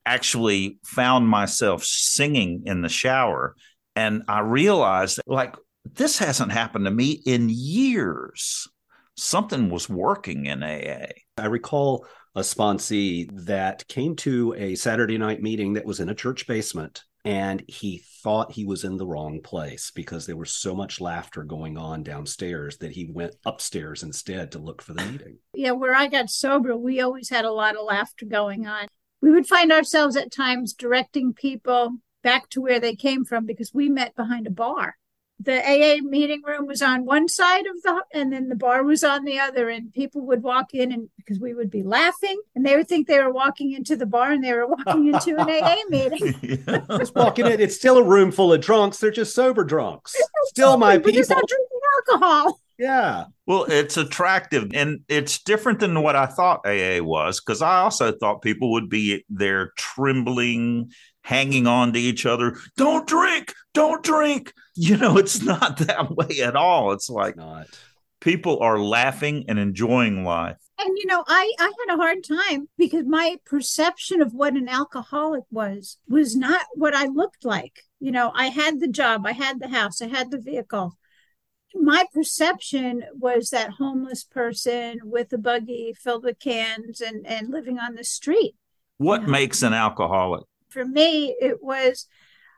actually 0.06 0.80
found 0.86 1.28
myself 1.28 1.84
singing 1.84 2.64
in 2.66 2.82
the 2.82 2.90
shower 2.90 3.56
and 3.96 4.24
I 4.28 4.40
realized 4.40 5.20
like 5.28 5.56
this 5.86 6.18
hasn't 6.18 6.52
happened 6.52 6.86
to 6.86 6.92
me 6.92 7.22
in 7.26 7.50
years. 7.50 8.68
Something 9.18 9.70
was 9.70 9.90
working 9.90 10.46
in 10.46 10.64
AA. 10.64 11.08
I 11.38 11.46
recall 11.48 12.06
a 12.36 12.42
sponsee 12.42 13.30
that 13.46 13.88
came 13.88 14.16
to 14.18 14.54
a 14.58 14.76
Saturday 14.76 15.18
night 15.18 15.42
meeting 15.42 15.74
that 15.74 15.86
was 15.86 16.00
in 16.00 16.10
a 16.10 16.16
church 16.16 16.48
basement 16.48 17.04
and 17.24 17.64
he 17.68 18.04
thought 18.24 18.54
he 18.54 18.66
was 18.66 18.84
in 18.84 18.98
the 18.98 19.06
wrong 19.06 19.42
place 19.42 19.92
because 19.94 20.26
there 20.26 20.38
was 20.38 20.52
so 20.54 20.76
much 20.76 21.02
laughter 21.02 21.44
going 21.44 21.78
on 21.78 22.04
downstairs 22.04 22.78
that 22.78 22.92
he 22.92 23.12
went 23.12 23.36
upstairs 23.46 24.04
instead 24.04 24.52
to 24.52 24.60
look 24.60 24.82
for 24.82 24.94
the 24.94 25.06
meeting. 25.06 25.38
Yeah, 25.54 25.72
where 25.72 25.94
I 25.94 26.08
got 26.08 26.30
sober, 26.30 26.76
we 26.76 27.02
always 27.02 27.30
had 27.30 27.46
a 27.46 27.52
lot 27.52 27.76
of 27.76 27.86
laughter 27.86 28.26
going 28.26 28.66
on. 28.66 28.88
we 29.22 29.30
would 29.30 29.46
find 29.46 29.72
ourselves 29.72 30.16
at 30.16 30.32
times 30.32 30.74
directing 30.74 31.34
people 31.34 31.98
back 32.24 32.50
to 32.50 32.62
where 32.62 32.80
they 32.80 32.96
came 32.96 33.26
from 33.26 33.46
because 33.46 33.74
we 33.74 33.90
met 33.90 34.16
behind 34.16 34.48
a 34.48 34.52
bar 34.52 34.96
the 35.44 35.60
AA 35.60 36.02
meeting 36.04 36.42
room 36.46 36.68
was 36.68 36.82
on 36.82 37.06
one 37.06 37.28
side 37.28 37.66
of 37.66 37.82
the, 37.84 38.04
and 38.14 38.32
then 38.32 38.50
the 38.50 38.56
bar 38.56 38.84
was 38.84 39.04
on 39.04 39.26
the 39.26 39.40
other. 39.40 39.70
And 39.70 39.92
people 39.92 40.22
would 40.28 40.44
walk 40.44 40.74
in 40.74 40.92
and 40.92 41.10
because 41.18 41.40
we 41.40 41.54
would 41.54 41.70
be 41.70 41.84
laughing 41.84 42.40
and 42.56 42.66
they 42.66 42.76
would 42.76 42.88
think 42.88 43.08
they 43.08 43.20
were 43.20 43.32
walking 43.32 43.72
into 43.72 43.96
the 43.96 44.06
bar 44.06 44.32
and 44.32 44.44
they 44.44 44.54
were 44.54 44.68
walking 44.68 45.08
into 45.08 45.40
an 45.40 45.50
AA 45.50 45.78
meeting. 45.90 46.62
yeah. 46.68 46.98
Just 46.98 47.16
walking 47.16 47.46
in, 47.46 47.60
it's 47.60 47.76
still 47.76 47.98
a 47.98 48.04
room 48.04 48.32
full 48.32 48.54
of 48.54 48.62
drunks. 48.62 48.98
They're 49.00 49.12
just 49.12 49.34
sober 49.34 49.64
drunks. 49.64 50.16
Still 50.46 50.78
my 50.78 50.98
people. 50.98 51.14
Just 51.14 51.30
not 51.30 51.44
drinking 51.48 51.80
alcohol. 52.10 52.60
Yeah. 52.82 53.26
Well, 53.46 53.66
it's 53.66 53.96
attractive 53.96 54.72
and 54.74 55.02
it's 55.08 55.44
different 55.44 55.80
than 55.80 56.02
what 56.02 56.16
I 56.16 56.26
thought 56.26 56.66
AA 56.66 56.98
was 57.04 57.40
because 57.40 57.62
I 57.62 57.78
also 57.82 58.12
thought 58.12 58.42
people 58.42 58.72
would 58.72 58.90
be 58.90 59.24
there 59.30 59.72
trembling 59.78 60.90
hanging 61.24 61.68
on 61.68 61.94
to 61.94 62.00
each 62.00 62.26
other. 62.26 62.58
Don't 62.78 63.08
drink, 63.08 63.54
don't 63.76 64.04
drink. 64.04 64.52
You 64.76 64.98
know, 64.98 65.18
it's 65.18 65.44
not 65.44 65.78
that 65.86 66.10
way 66.10 66.40
at 66.42 66.56
all. 66.56 66.92
It's 66.94 67.08
like 67.08 67.36
not. 67.36 67.68
people 68.20 68.60
are 68.62 68.80
laughing 68.80 69.46
and 69.48 69.60
enjoying 69.60 70.24
life. 70.24 70.58
And 70.80 70.98
you 70.98 71.06
know, 71.06 71.24
I 71.28 71.54
I 71.60 71.72
had 71.88 71.94
a 71.96 72.02
hard 72.02 72.24
time 72.24 72.68
because 72.80 73.06
my 73.06 73.38
perception 73.46 74.24
of 74.24 74.34
what 74.34 74.54
an 74.56 74.68
alcoholic 74.68 75.44
was 75.52 76.00
was 76.08 76.36
not 76.36 76.66
what 76.74 76.96
I 76.96 77.06
looked 77.06 77.46
like. 77.46 77.84
You 78.00 78.12
know, 78.12 78.32
I 78.34 78.48
had 78.48 78.80
the 78.80 78.88
job, 78.88 79.28
I 79.28 79.34
had 79.34 79.60
the 79.60 79.68
house, 79.68 80.02
I 80.02 80.08
had 80.08 80.32
the 80.32 80.40
vehicle. 80.40 80.98
My 81.74 82.06
perception 82.14 83.04
was 83.14 83.50
that 83.50 83.72
homeless 83.72 84.24
person 84.24 85.00
with 85.04 85.32
a 85.34 85.38
buggy 85.38 85.94
filled 85.94 86.24
with 86.24 86.40
cans 86.40 87.02
and 87.02 87.26
and 87.26 87.50
living 87.50 87.80
on 87.80 87.96
the 87.96 88.04
street. 88.04 88.56
What 88.98 89.28
makes 89.28 89.64
an 89.64 89.74
alcoholic? 89.74 90.44
for 90.72 90.86
me, 90.86 91.36
it 91.40 91.62
was 91.62 92.08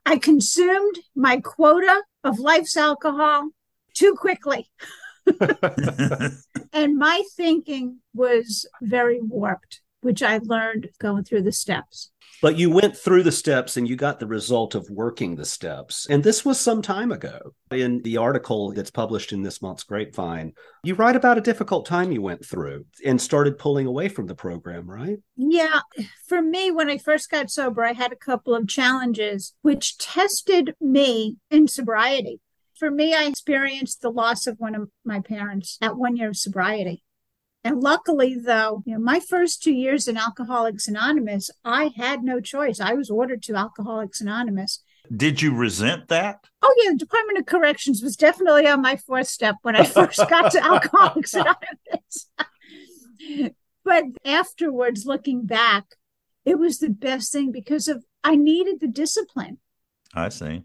I 0.05 0.17
consumed 0.17 0.99
my 1.15 1.39
quota 1.39 2.03
of 2.23 2.39
life's 2.39 2.77
alcohol 2.77 3.49
too 3.93 4.15
quickly. 4.17 4.69
and 6.73 6.97
my 6.97 7.23
thinking 7.35 7.99
was 8.13 8.67
very 8.81 9.19
warped, 9.21 9.81
which 10.03 10.23
I 10.23 10.39
learned 10.43 10.89
going 10.99 11.23
through 11.23 11.43
the 11.43 11.51
steps. 11.51 12.11
But 12.43 12.57
you 12.57 12.69
went 12.69 12.97
through 12.97 13.23
the 13.23 13.31
steps 13.31 13.77
and 13.77 13.87
you 13.87 13.95
got 13.95 14.19
the 14.19 14.27
result 14.27 14.75
of 14.75 14.89
working 14.89 15.35
the 15.35 15.45
steps. 15.45 16.07
And 16.09 16.21
this 16.21 16.43
was 16.43 16.59
some 16.59 16.81
time 16.81 17.09
ago. 17.09 17.53
In 17.71 18.01
the 18.01 18.17
article 18.17 18.73
that's 18.73 18.91
published 18.91 19.31
in 19.31 19.43
this 19.43 19.61
month's 19.61 19.85
Grapevine, 19.85 20.51
you 20.83 20.93
write 20.93 21.15
about 21.15 21.37
a 21.37 21.41
difficult 21.41 21.85
time 21.85 22.11
you 22.11 22.21
went 22.21 22.45
through 22.45 22.85
and 23.05 23.21
started 23.21 23.57
pulling 23.57 23.87
away 23.87 24.09
from 24.09 24.27
the 24.27 24.35
program, 24.35 24.89
right? 24.89 25.19
Yeah. 25.37 25.79
For 26.27 26.41
me, 26.41 26.69
when 26.69 26.89
I 26.89 26.97
first 26.97 27.31
got 27.31 27.49
sober, 27.49 27.81
I 27.85 27.93
had 27.93 28.11
a 28.11 28.17
couple 28.17 28.53
of 28.53 28.67
challenges 28.67 29.53
which 29.61 29.97
tested 29.97 30.75
me 30.81 31.37
in 31.49 31.69
sobriety. 31.69 32.41
For 32.77 32.91
me, 32.91 33.13
I 33.13 33.23
experienced 33.23 34.01
the 34.01 34.11
loss 34.11 34.47
of 34.47 34.57
one 34.57 34.75
of 34.75 34.89
my 35.05 35.21
parents 35.21 35.77
at 35.81 35.95
one 35.95 36.17
year 36.17 36.29
of 36.29 36.35
sobriety. 36.35 37.03
And 37.63 37.79
luckily, 37.81 38.35
though, 38.35 38.83
you 38.85 38.93
know, 38.93 38.99
my 38.99 39.19
first 39.19 39.63
two 39.63 39.73
years 39.73 40.07
in 40.07 40.17
Alcoholics 40.17 40.87
Anonymous, 40.87 41.49
I 41.63 41.91
had 41.95 42.23
no 42.23 42.41
choice. 42.41 42.79
I 42.79 42.93
was 42.93 43.09
ordered 43.09 43.41
to 43.43 43.55
Alcoholics 43.55 44.19
Anonymous. 44.19 44.83
Did 45.15 45.41
you 45.41 45.55
resent 45.55 46.09
that? 46.09 46.45
Oh, 46.61 46.75
yeah. 46.83 46.91
The 46.91 46.97
Department 46.97 47.39
of 47.39 47.45
Corrections 47.45 48.01
was 48.01 48.17
definitely 48.17 48.67
on 48.67 48.81
my 48.81 48.97
fourth 48.97 49.27
step 49.27 49.55
when 49.61 49.75
I 49.75 49.85
first 49.85 50.17
got 50.29 50.51
to 50.51 50.63
Alcoholics 50.63 51.33
Anonymous. 51.33 52.29
but 53.85 54.03
afterwards, 54.25 55.05
looking 55.05 55.45
back, 55.45 55.85
it 56.45 56.59
was 56.59 56.79
the 56.79 56.89
best 56.89 57.31
thing 57.31 57.51
because 57.51 57.87
of 57.87 58.03
I 58.23 58.35
needed 58.35 58.81
the 58.81 58.87
discipline. 58.87 59.59
I 60.13 60.29
see. 60.29 60.63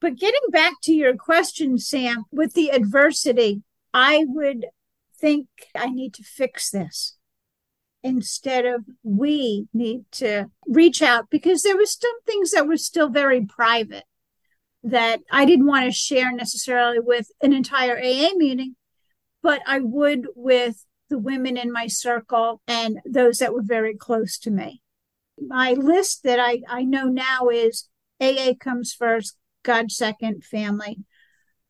But 0.00 0.18
getting 0.18 0.50
back 0.50 0.74
to 0.82 0.92
your 0.92 1.16
question, 1.16 1.78
Sam, 1.78 2.24
with 2.32 2.54
the 2.54 2.70
adversity, 2.70 3.62
I 3.94 4.24
would 4.26 4.66
think 5.22 5.46
I 5.74 5.88
need 5.88 6.12
to 6.14 6.24
fix 6.24 6.70
this 6.70 7.16
instead 8.02 8.66
of 8.66 8.84
we 9.04 9.68
need 9.72 10.04
to 10.10 10.50
reach 10.66 11.00
out 11.00 11.30
because 11.30 11.62
there 11.62 11.76
were 11.76 11.86
some 11.86 12.20
things 12.26 12.50
that 12.50 12.66
were 12.66 12.76
still 12.76 13.08
very 13.08 13.46
private 13.46 14.04
that 14.82 15.20
I 15.30 15.44
didn't 15.44 15.66
want 15.66 15.86
to 15.86 15.92
share 15.92 16.32
necessarily 16.32 16.98
with 16.98 17.28
an 17.40 17.52
entire 17.52 17.96
AA 17.96 18.30
meeting, 18.36 18.74
but 19.40 19.62
I 19.64 19.78
would 19.78 20.26
with 20.34 20.84
the 21.08 21.18
women 21.18 21.56
in 21.56 21.70
my 21.70 21.86
circle 21.86 22.60
and 22.66 22.98
those 23.06 23.38
that 23.38 23.54
were 23.54 23.62
very 23.62 23.96
close 23.96 24.38
to 24.38 24.50
me. 24.50 24.82
My 25.38 25.74
list 25.74 26.24
that 26.24 26.40
I, 26.40 26.62
I 26.68 26.82
know 26.82 27.04
now 27.04 27.48
is 27.48 27.88
AA 28.20 28.54
comes 28.58 28.92
first, 28.92 29.36
God 29.62 29.92
second, 29.92 30.42
family 30.44 31.04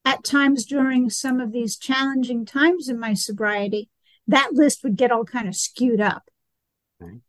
at 0.05 0.25
times 0.25 0.65
during 0.65 1.11
some 1.11 1.41
of 1.41 1.53
these 1.53 1.77
challenging 1.77 2.45
times 2.45 2.89
in 2.89 2.99
my 2.99 3.15
sobriety, 3.15 3.89
that 4.27 4.53
list 4.53 4.83
would 4.83 4.97
get 4.97 5.13
all 5.13 5.25
kind 5.25 5.49
of 5.49 5.57
skewed 5.57 6.01
up. 6.01 6.25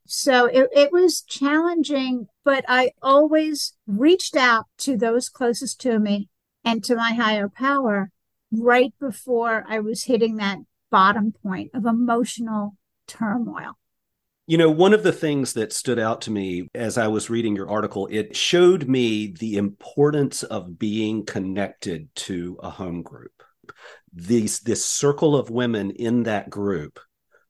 So 0.06 0.46
it, 0.46 0.70
it 0.72 0.92
was 0.92 1.22
challenging, 1.22 2.28
but 2.44 2.64
I 2.68 2.92
always 3.02 3.74
reached 3.88 4.36
out 4.36 4.66
to 4.80 4.98
those 4.98 5.30
closest 5.30 5.82
to 5.82 6.00
me 6.00 6.30
and 6.64 6.84
to 6.84 6.96
my 6.96 7.14
higher 7.14 7.50
power 7.50 8.12
right 8.52 8.94
before 9.00 9.66
I 9.68 9.80
was 9.80 10.04
hitting 10.04 10.36
that 10.38 10.60
bottom 10.92 11.34
point 11.44 11.72
of 11.74 11.86
emotional 11.86 12.76
turmoil. 13.08 13.78
You 14.46 14.58
know, 14.58 14.70
one 14.70 14.94
of 14.94 15.04
the 15.04 15.14
things 15.14 15.54
that 15.54 15.72
stood 15.72 16.00
out 16.00 16.22
to 16.22 16.32
me 16.32 16.70
as 16.76 16.98
I 16.98 17.08
was 17.08 17.30
reading 17.30 17.56
your 17.56 17.70
article, 17.70 18.10
it 18.12 18.36
showed 18.36 18.90
me 18.90 19.28
the 19.28 19.56
importance 19.56 20.44
of 20.44 20.78
being 20.78 21.26
connected 21.26 22.14
to 22.16 22.60
a 22.62 22.70
home 22.70 23.04
group. 23.04 23.32
These 24.12 24.60
this 24.60 24.84
circle 24.84 25.36
of 25.36 25.50
women 25.50 25.92
in 25.92 26.24
that 26.24 26.50
group 26.50 27.00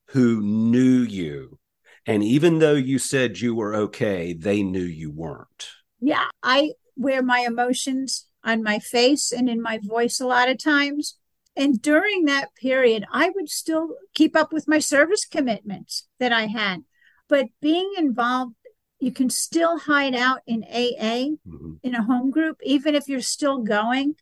who 0.09 0.41
knew 0.41 1.01
you. 1.01 1.57
And 2.05 2.23
even 2.23 2.59
though 2.59 2.75
you 2.75 2.99
said 2.99 3.39
you 3.39 3.55
were 3.55 3.73
okay, 3.75 4.33
they 4.33 4.61
knew 4.61 4.83
you 4.83 5.09
weren't. 5.09 5.69
Yeah, 5.99 6.25
I 6.43 6.73
wear 6.95 7.23
my 7.23 7.39
emotions 7.39 8.27
on 8.43 8.61
my 8.61 8.77
face 8.77 9.31
and 9.31 9.49
in 9.49 9.61
my 9.61 9.79
voice 9.81 10.19
a 10.19 10.27
lot 10.27 10.49
of 10.49 10.57
times. 10.57 11.17
And 11.55 11.81
during 11.81 12.25
that 12.25 12.55
period, 12.55 13.05
I 13.11 13.29
would 13.29 13.49
still 13.49 13.95
keep 14.15 14.35
up 14.35 14.51
with 14.51 14.67
my 14.67 14.79
service 14.79 15.25
commitments 15.25 16.07
that 16.19 16.31
I 16.31 16.47
had. 16.47 16.83
But 17.29 17.47
being 17.61 17.93
involved, 17.97 18.55
you 18.99 19.11
can 19.11 19.29
still 19.29 19.79
hide 19.79 20.15
out 20.15 20.39
in 20.47 20.63
AA, 20.63 21.35
mm-hmm. 21.47 21.73
in 21.83 21.93
a 21.93 22.03
home 22.03 22.31
group, 22.31 22.57
even 22.63 22.95
if 22.95 23.07
you're 23.07 23.21
still 23.21 23.59
going. 23.59 24.15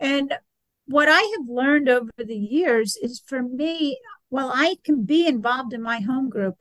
And 0.00 0.34
what 0.86 1.08
I 1.08 1.20
have 1.20 1.48
learned 1.48 1.88
over 1.88 2.10
the 2.16 2.36
years 2.36 2.96
is 2.96 3.22
for 3.26 3.42
me, 3.42 3.98
while 4.28 4.50
I 4.52 4.76
can 4.84 5.04
be 5.04 5.26
involved 5.26 5.72
in 5.72 5.82
my 5.82 6.00
home 6.00 6.30
group, 6.30 6.56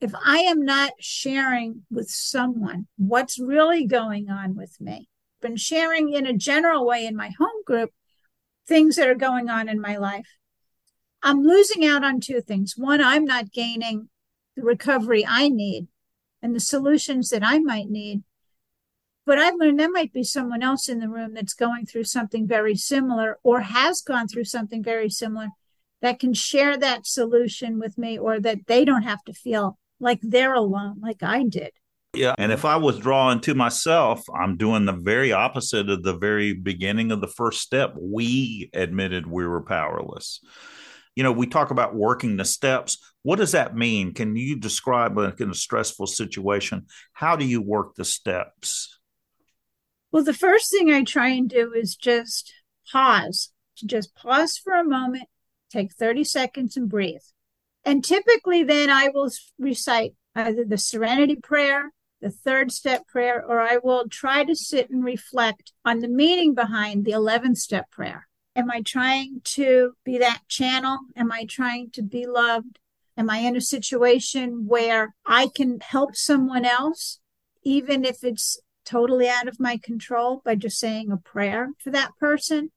if 0.00 0.12
I 0.24 0.38
am 0.40 0.64
not 0.64 0.92
sharing 1.00 1.82
with 1.90 2.10
someone 2.10 2.88
what's 2.98 3.38
really 3.38 3.86
going 3.86 4.28
on 4.28 4.54
with 4.54 4.78
me, 4.80 5.08
been 5.40 5.56
sharing 5.56 6.12
in 6.12 6.26
a 6.26 6.36
general 6.36 6.84
way 6.84 7.06
in 7.06 7.16
my 7.16 7.30
home 7.38 7.62
group, 7.64 7.90
things 8.66 8.96
that 8.96 9.08
are 9.08 9.14
going 9.14 9.48
on 9.48 9.68
in 9.68 9.80
my 9.80 9.96
life. 9.96 10.28
I'm 11.22 11.42
losing 11.42 11.84
out 11.84 12.04
on 12.04 12.20
two 12.20 12.40
things. 12.40 12.74
One, 12.76 13.02
I'm 13.02 13.24
not 13.24 13.52
gaining 13.52 14.08
the 14.56 14.62
recovery 14.62 15.24
I 15.26 15.48
need 15.48 15.88
and 16.42 16.54
the 16.54 16.60
solutions 16.60 17.30
that 17.30 17.42
I 17.44 17.58
might 17.58 17.88
need. 17.88 18.22
But 19.26 19.38
I've 19.38 19.54
learned 19.54 19.80
there 19.80 19.90
might 19.90 20.12
be 20.12 20.22
someone 20.22 20.62
else 20.62 20.88
in 20.88 20.98
the 20.98 21.08
room 21.08 21.32
that's 21.32 21.54
going 21.54 21.86
through 21.86 22.04
something 22.04 22.46
very 22.46 22.74
similar 22.74 23.38
or 23.42 23.60
has 23.62 24.02
gone 24.02 24.28
through 24.28 24.44
something 24.44 24.82
very 24.82 25.08
similar 25.08 25.48
that 26.02 26.20
can 26.20 26.34
share 26.34 26.76
that 26.76 27.06
solution 27.06 27.78
with 27.78 27.96
me 27.96 28.18
or 28.18 28.38
that 28.38 28.66
they 28.66 28.84
don't 28.84 29.04
have 29.04 29.24
to 29.24 29.32
feel 29.32 29.78
like 29.98 30.20
they're 30.20 30.52
alone, 30.52 30.96
like 31.00 31.22
I 31.22 31.44
did. 31.44 31.72
Yeah. 32.14 32.34
And 32.38 32.52
if 32.52 32.64
I 32.64 32.76
was 32.76 32.98
drawing 32.98 33.40
to 33.42 33.54
myself, 33.54 34.22
I'm 34.34 34.56
doing 34.56 34.84
the 34.84 34.92
very 34.92 35.32
opposite 35.32 35.88
of 35.90 36.02
the 36.02 36.16
very 36.16 36.52
beginning 36.52 37.12
of 37.12 37.20
the 37.20 37.28
first 37.28 37.60
step. 37.60 37.94
We 37.98 38.70
admitted 38.72 39.26
we 39.26 39.46
were 39.46 39.62
powerless. 39.62 40.40
You 41.16 41.22
know, 41.22 41.32
we 41.32 41.46
talk 41.46 41.70
about 41.70 41.94
working 41.94 42.36
the 42.36 42.44
steps. 42.44 42.98
What 43.22 43.36
does 43.36 43.52
that 43.52 43.76
mean? 43.76 44.14
Can 44.14 44.34
you 44.36 44.56
describe 44.56 45.16
like 45.16 45.40
in 45.40 45.50
a 45.50 45.54
stressful 45.54 46.08
situation? 46.08 46.86
How 47.12 47.36
do 47.36 47.44
you 47.44 47.62
work 47.62 47.94
the 47.94 48.04
steps? 48.04 48.98
Well, 50.10 50.24
the 50.24 50.32
first 50.34 50.70
thing 50.70 50.90
I 50.90 51.02
try 51.02 51.28
and 51.30 51.48
do 51.48 51.72
is 51.72 51.96
just 51.96 52.52
pause, 52.90 53.50
to 53.78 53.86
just 53.86 54.14
pause 54.14 54.56
for 54.56 54.74
a 54.74 54.84
moment, 54.84 55.24
take 55.70 55.92
30 55.92 56.24
seconds 56.24 56.76
and 56.76 56.88
breathe. 56.88 57.22
And 57.84 58.04
typically, 58.04 58.62
then 58.62 58.90
I 58.90 59.08
will 59.08 59.30
recite 59.58 60.14
either 60.34 60.64
the 60.64 60.78
serenity 60.78 61.36
prayer 61.36 61.92
the 62.24 62.30
third 62.30 62.72
step 62.72 63.06
prayer, 63.06 63.44
or 63.46 63.60
I 63.60 63.76
will 63.76 64.08
try 64.08 64.44
to 64.44 64.56
sit 64.56 64.88
and 64.88 65.04
reflect 65.04 65.74
on 65.84 65.98
the 65.98 66.08
meaning 66.08 66.54
behind 66.54 67.04
the 67.04 67.10
11th 67.10 67.58
step 67.58 67.90
prayer. 67.90 68.26
Am 68.56 68.70
I 68.70 68.80
trying 68.80 69.42
to 69.44 69.92
be 70.04 70.16
that 70.16 70.40
channel? 70.48 71.00
Am 71.16 71.30
I 71.30 71.44
trying 71.44 71.90
to 71.90 72.02
be 72.02 72.24
loved? 72.26 72.78
Am 73.18 73.28
I 73.28 73.38
in 73.38 73.56
a 73.56 73.60
situation 73.60 74.66
where 74.66 75.14
I 75.26 75.50
can 75.54 75.80
help 75.80 76.16
someone 76.16 76.64
else, 76.64 77.20
even 77.62 78.06
if 78.06 78.24
it's 78.24 78.58
totally 78.86 79.28
out 79.28 79.46
of 79.46 79.60
my 79.60 79.76
control 79.76 80.40
by 80.46 80.54
just 80.54 80.78
saying 80.78 81.12
a 81.12 81.18
prayer 81.18 81.72
for 81.78 81.90
that 81.90 82.16
person? 82.18 82.70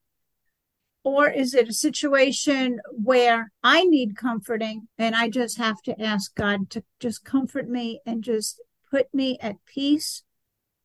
Or 1.04 1.30
is 1.30 1.54
it 1.54 1.70
a 1.70 1.72
situation 1.72 2.80
where 2.90 3.50
I 3.64 3.84
need 3.84 4.14
comforting 4.14 4.88
and 4.98 5.14
I 5.14 5.30
just 5.30 5.56
have 5.56 5.80
to 5.84 5.98
ask 5.98 6.34
God 6.34 6.68
to 6.70 6.84
just 7.00 7.24
comfort 7.24 7.66
me 7.66 8.00
and 8.04 8.22
just 8.22 8.60
put 8.90 9.12
me 9.12 9.38
at 9.40 9.56
peace 9.66 10.22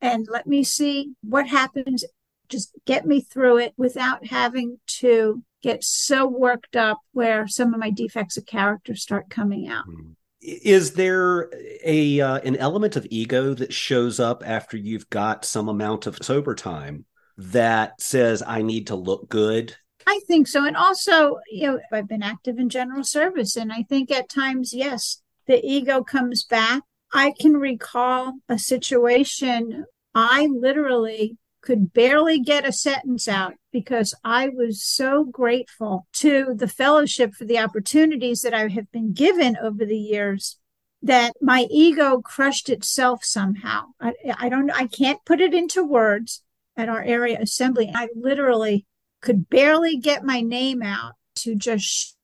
and 0.02 0.28
let 0.30 0.48
me 0.48 0.64
see 0.64 1.14
what 1.22 1.48
happens? 1.48 2.04
Just 2.50 2.74
get 2.86 3.06
me 3.06 3.22
through 3.22 3.58
it 3.58 3.74
without 3.78 4.28
having 4.28 4.80
to 5.00 5.44
get 5.62 5.84
so 5.84 6.28
worked 6.28 6.76
up 6.76 7.00
where 7.14 7.48
some 7.48 7.74
of 7.74 7.80
my 7.80 7.90
defects 7.90 8.38
of 8.38 8.46
character 8.46 8.96
start 8.96 9.30
coming 9.30 9.68
out. 9.68 9.86
Hmm. 9.86 10.12
Is 10.42 10.92
there 10.92 11.50
a 11.86 12.20
uh, 12.20 12.40
an 12.40 12.58
element 12.58 12.98
of 12.98 13.08
ego 13.10 13.54
that 13.54 13.72
shows 13.72 14.20
up 14.20 14.44
after 14.46 14.76
you've 14.76 15.10
got 15.10 15.46
some 15.46 15.70
amount 15.70 16.06
of 16.06 16.18
sober 16.22 16.54
time 16.54 17.06
that 17.38 18.02
says 18.02 18.44
I 18.46 18.62
need 18.62 18.88
to 18.88 18.96
look 18.96 19.30
good 19.30 19.78
I 20.06 20.20
think 20.28 20.48
so. 20.48 20.66
And 20.66 20.76
also, 20.76 21.40
you 21.50 21.68
know, 21.68 21.80
I've 21.92 22.08
been 22.08 22.24
active 22.24 22.60
in 22.60 22.70
general 22.70 23.04
service, 23.04 23.56
and 23.56 23.72
I 23.72 23.84
think 23.84 24.12
at 24.12 24.30
times, 24.30 24.74
yes, 24.74 25.22
the 25.48 25.64
ego 25.66 26.04
comes 26.04 26.44
back. 26.44 26.84
I 27.14 27.34
can 27.40 27.58
recall 27.58 28.34
a 28.50 28.58
situation 28.58 29.86
I 30.16 30.48
literally 30.48 31.38
could 31.62 31.94
barely 31.94 32.40
get 32.40 32.68
a 32.68 32.72
sentence 32.72 33.28
out 33.28 33.54
because 33.72 34.14
I 34.24 34.50
was 34.50 34.84
so 34.84 35.24
grateful 35.24 36.08
to 36.14 36.54
the 36.56 36.68
fellowship 36.68 37.34
for 37.34 37.46
the 37.46 37.60
opportunities 37.60 38.42
that 38.42 38.54
I 38.54 38.68
have 38.68 38.92
been 38.92 39.14
given 39.14 39.58
over 39.58 39.86
the 39.86 39.98
years 39.98 40.58
that 41.02 41.34
my 41.42 41.68
ego 41.70 42.22
crushed 42.22 42.70
itself 42.70 43.24
somehow. 43.24 43.88
I, 44.00 44.14
I 44.38 44.50
don't, 44.50 44.70
I 44.72 44.88
can't 44.88 45.24
put 45.26 45.42
it 45.42 45.54
into 45.54 45.84
words 45.84 46.44
at 46.76 46.90
our 46.90 47.02
area 47.02 47.40
assembly. 47.40 47.92
I 47.94 48.10
literally 48.16 48.86
could 49.22 49.50
barely 49.50 49.98
get 49.98 50.26
my 50.26 50.42
name 50.42 50.82
out 50.82 51.14
to 51.36 51.56
just 51.56 52.18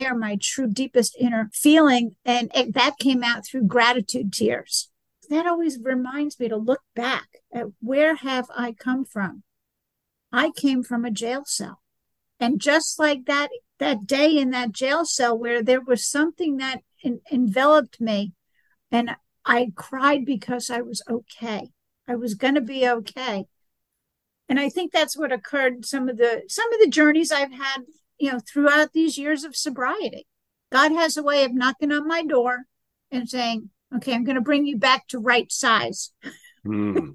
share 0.00 0.14
my 0.14 0.38
true 0.40 0.66
deepest 0.66 1.16
inner 1.18 1.50
feeling. 1.52 2.16
And 2.24 2.50
it, 2.54 2.74
that 2.74 2.98
came 2.98 3.22
out 3.22 3.46
through 3.46 3.64
gratitude 3.64 4.32
tears. 4.32 4.88
That 5.28 5.46
always 5.46 5.78
reminds 5.80 6.38
me 6.40 6.48
to 6.48 6.56
look 6.56 6.82
back 6.94 7.28
at 7.52 7.66
where 7.80 8.16
have 8.16 8.46
I 8.56 8.72
come 8.72 9.04
from? 9.04 9.42
I 10.32 10.50
came 10.50 10.82
from 10.82 11.04
a 11.04 11.10
jail 11.10 11.42
cell. 11.46 11.80
And 12.38 12.60
just 12.60 12.98
like 12.98 13.26
that, 13.26 13.48
that 13.78 14.06
day 14.06 14.36
in 14.36 14.50
that 14.50 14.72
jail 14.72 15.04
cell 15.04 15.38
where 15.38 15.62
there 15.62 15.80
was 15.80 16.08
something 16.08 16.56
that 16.56 16.80
en- 17.04 17.20
enveloped 17.30 18.00
me 18.00 18.32
and 18.90 19.16
I 19.44 19.72
cried 19.74 20.24
because 20.24 20.70
I 20.70 20.80
was 20.80 21.02
okay. 21.08 21.70
I 22.08 22.16
was 22.16 22.34
going 22.34 22.54
to 22.56 22.60
be 22.60 22.88
okay 22.88 23.46
and 24.50 24.58
i 24.60 24.68
think 24.68 24.92
that's 24.92 25.16
what 25.16 25.32
occurred 25.32 25.86
some 25.86 26.10
of 26.10 26.18
the 26.18 26.42
some 26.48 26.70
of 26.74 26.80
the 26.80 26.90
journeys 26.90 27.32
i've 27.32 27.52
had 27.52 27.78
you 28.20 28.30
know 28.30 28.40
throughout 28.40 28.92
these 28.92 29.18
years 29.18 29.44
of 29.44 29.56
sobriety 29.56 30.26
god 30.70 30.92
has 30.92 31.16
a 31.16 31.22
way 31.22 31.44
of 31.44 31.54
knocking 31.54 31.92
on 31.92 32.06
my 32.06 32.22
door 32.22 32.64
and 33.10 33.28
saying 33.28 33.70
okay 33.94 34.14
i'm 34.14 34.24
going 34.24 34.36
to 34.36 34.40
bring 34.40 34.66
you 34.66 34.76
back 34.76 35.06
to 35.08 35.18
right 35.18 35.50
size 35.50 36.12
mm. 36.66 37.14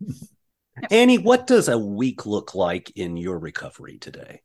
annie 0.90 1.18
what 1.18 1.46
does 1.46 1.68
a 1.68 1.78
week 1.78 2.26
look 2.26 2.54
like 2.54 2.90
in 2.96 3.16
your 3.16 3.38
recovery 3.38 3.98
today 3.98 4.40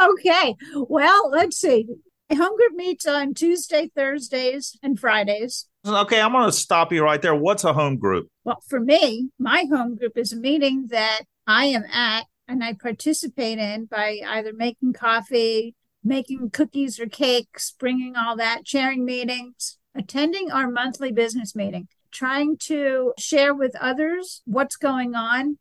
okay 0.00 0.54
well 0.74 1.30
let's 1.30 1.56
see 1.56 1.86
home 2.32 2.56
group 2.56 2.72
meets 2.74 3.06
on 3.06 3.32
tuesday 3.32 3.90
thursdays 3.94 4.76
and 4.82 4.98
fridays 4.98 5.66
Okay, 5.86 6.18
I'm 6.18 6.32
going 6.32 6.46
to 6.46 6.52
stop 6.52 6.92
you 6.92 7.04
right 7.04 7.20
there. 7.20 7.34
What's 7.34 7.64
a 7.64 7.74
home 7.74 7.98
group? 7.98 8.28
Well, 8.42 8.62
for 8.68 8.80
me, 8.80 9.28
my 9.38 9.66
home 9.70 9.96
group 9.96 10.16
is 10.16 10.32
a 10.32 10.36
meeting 10.36 10.86
that 10.88 11.24
I 11.46 11.66
am 11.66 11.84
at 11.84 12.24
and 12.46 12.62
I 12.62 12.74
participate 12.74 13.58
in 13.58 13.86
by 13.86 14.20
either 14.26 14.52
making 14.52 14.92
coffee, 14.92 15.74
making 16.02 16.50
cookies 16.50 17.00
or 17.00 17.06
cakes, 17.06 17.74
bringing 17.78 18.16
all 18.16 18.36
that, 18.36 18.64
chairing 18.64 19.04
meetings, 19.04 19.78
attending 19.94 20.50
our 20.50 20.70
monthly 20.70 21.12
business 21.12 21.54
meeting, 21.54 21.88
trying 22.10 22.56
to 22.58 23.14
share 23.18 23.54
with 23.54 23.74
others 23.80 24.42
what's 24.44 24.76
going 24.76 25.14
on 25.14 25.58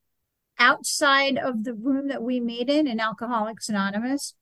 outside 0.59 1.37
of 1.37 1.63
the 1.63 1.73
room 1.73 2.07
that 2.09 2.21
we 2.21 2.39
meet 2.39 2.69
in 2.69 2.87
in 2.87 2.99
Alcoholics 2.99 3.69
Anonymous. 3.69 4.35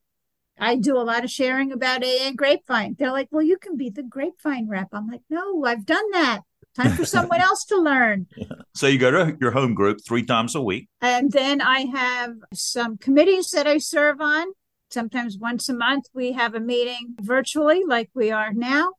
I 0.59 0.75
do 0.75 0.97
a 0.97 1.01
lot 1.01 1.23
of 1.23 1.31
sharing 1.31 1.71
about 1.71 2.03
AA 2.03 2.31
Grapevine. 2.35 2.95
They're 2.99 3.11
like, 3.11 3.29
well, 3.31 3.41
you 3.41 3.57
can 3.57 3.77
be 3.77 3.89
the 3.89 4.03
Grapevine 4.03 4.67
rep. 4.67 4.89
I'm 4.91 5.07
like, 5.07 5.21
no, 5.29 5.63
I've 5.65 5.85
done 5.85 6.11
that. 6.11 6.41
Time 6.75 6.91
for 6.91 7.05
someone 7.05 7.41
else 7.41 7.65
to 7.65 7.77
learn. 7.77 8.27
So 8.73 8.87
you 8.87 8.97
go 8.97 9.11
to 9.11 9.37
your 9.41 9.51
home 9.51 9.73
group 9.73 9.99
three 10.03 10.23
times 10.23 10.55
a 10.55 10.61
week. 10.61 10.87
And 11.01 11.29
then 11.29 11.59
I 11.59 11.81
have 11.93 12.35
some 12.53 12.97
committees 12.97 13.49
that 13.49 13.67
I 13.67 13.79
serve 13.79 14.21
on. 14.21 14.47
Sometimes 14.89 15.37
once 15.37 15.67
a 15.67 15.73
month, 15.73 16.05
we 16.13 16.31
have 16.31 16.55
a 16.55 16.61
meeting 16.61 17.15
virtually, 17.19 17.83
like 17.85 18.09
we 18.15 18.31
are 18.31 18.53
now. 18.53 18.93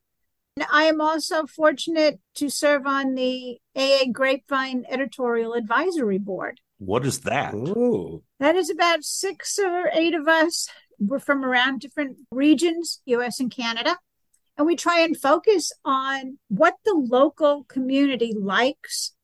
And 0.58 0.66
I 0.70 0.84
am 0.84 1.00
also 1.00 1.46
fortunate 1.46 2.20
to 2.34 2.50
serve 2.50 2.86
on 2.86 3.14
the 3.14 3.56
AA 3.74 4.10
Grapevine 4.12 4.84
Editorial 4.90 5.54
Advisory 5.54 6.18
Board. 6.18 6.60
What 6.76 7.06
is 7.06 7.20
that? 7.20 7.54
Ooh. 7.54 8.22
That 8.40 8.54
is 8.54 8.68
about 8.68 9.04
six 9.04 9.58
or 9.58 9.88
eight 9.94 10.14
of 10.14 10.28
us. 10.28 10.68
We're 10.98 11.18
from 11.18 11.46
around 11.46 11.80
different 11.80 12.18
regions, 12.30 13.00
US 13.06 13.40
and 13.40 13.50
Canada 13.50 13.96
and 14.56 14.66
we 14.66 14.76
try 14.76 15.00
and 15.00 15.16
focus 15.16 15.72
on 15.84 16.38
what 16.48 16.76
the 16.84 16.94
local 16.94 17.64
community 17.64 18.34
likes, 18.38 19.14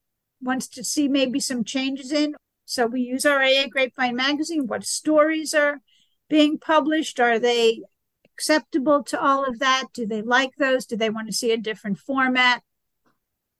wants 0.40 0.68
to 0.68 0.84
see 0.84 1.08
maybe 1.08 1.40
some 1.40 1.64
changes 1.64 2.12
in. 2.12 2.34
So 2.64 2.86
we 2.86 3.00
use 3.00 3.26
our 3.26 3.42
AA 3.42 3.66
Grapevine 3.70 4.16
magazine. 4.16 4.66
What 4.66 4.84
stories 4.84 5.54
are 5.54 5.80
being 6.28 6.58
published? 6.58 7.18
Are 7.20 7.38
they 7.38 7.82
acceptable 8.24 9.02
to 9.04 9.20
all 9.20 9.44
of 9.44 9.58
that? 9.58 9.86
Do 9.92 10.06
they 10.06 10.22
like 10.22 10.56
those? 10.56 10.86
Do 10.86 10.96
they 10.96 11.10
want 11.10 11.28
to 11.28 11.32
see 11.32 11.52
a 11.52 11.56
different 11.56 11.98
format? 11.98 12.62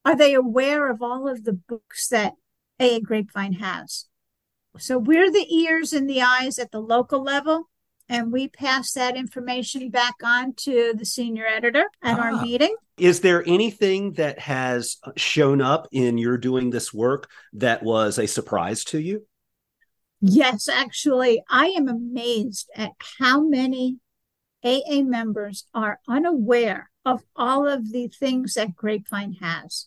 Are 0.04 0.16
they 0.16 0.34
aware 0.34 0.90
of 0.90 1.02
all 1.02 1.28
of 1.28 1.44
the 1.44 1.52
books 1.52 2.08
that 2.08 2.34
AA 2.80 3.00
Grapevine 3.02 3.54
has? 3.54 4.06
So 4.78 4.98
we're 4.98 5.30
the 5.30 5.52
ears 5.54 5.92
and 5.92 6.08
the 6.08 6.22
eyes 6.22 6.58
at 6.58 6.70
the 6.70 6.80
local 6.80 7.22
level 7.22 7.68
and 8.08 8.32
we 8.32 8.48
pass 8.48 8.92
that 8.92 9.16
information 9.16 9.90
back 9.90 10.14
on 10.22 10.54
to 10.54 10.94
the 10.96 11.04
senior 11.04 11.46
editor 11.46 11.84
at 12.02 12.18
ah. 12.18 12.22
our 12.22 12.42
meeting. 12.42 12.74
Is 12.96 13.20
there 13.20 13.44
anything 13.46 14.14
that 14.14 14.38
has 14.40 14.96
shown 15.16 15.60
up 15.60 15.88
in 15.92 16.18
your 16.18 16.36
doing 16.36 16.70
this 16.70 16.92
work 16.92 17.30
that 17.52 17.82
was 17.82 18.18
a 18.18 18.26
surprise 18.26 18.84
to 18.84 19.00
you? 19.00 19.26
Yes, 20.20 20.68
actually, 20.68 21.42
I 21.48 21.66
am 21.66 21.86
amazed 21.86 22.68
at 22.74 22.92
how 23.20 23.40
many 23.40 23.98
AA 24.64 25.02
members 25.02 25.66
are 25.72 26.00
unaware 26.08 26.90
of 27.04 27.22
all 27.36 27.68
of 27.68 27.92
the 27.92 28.08
things 28.08 28.54
that 28.54 28.74
Grapevine 28.74 29.34
has, 29.34 29.86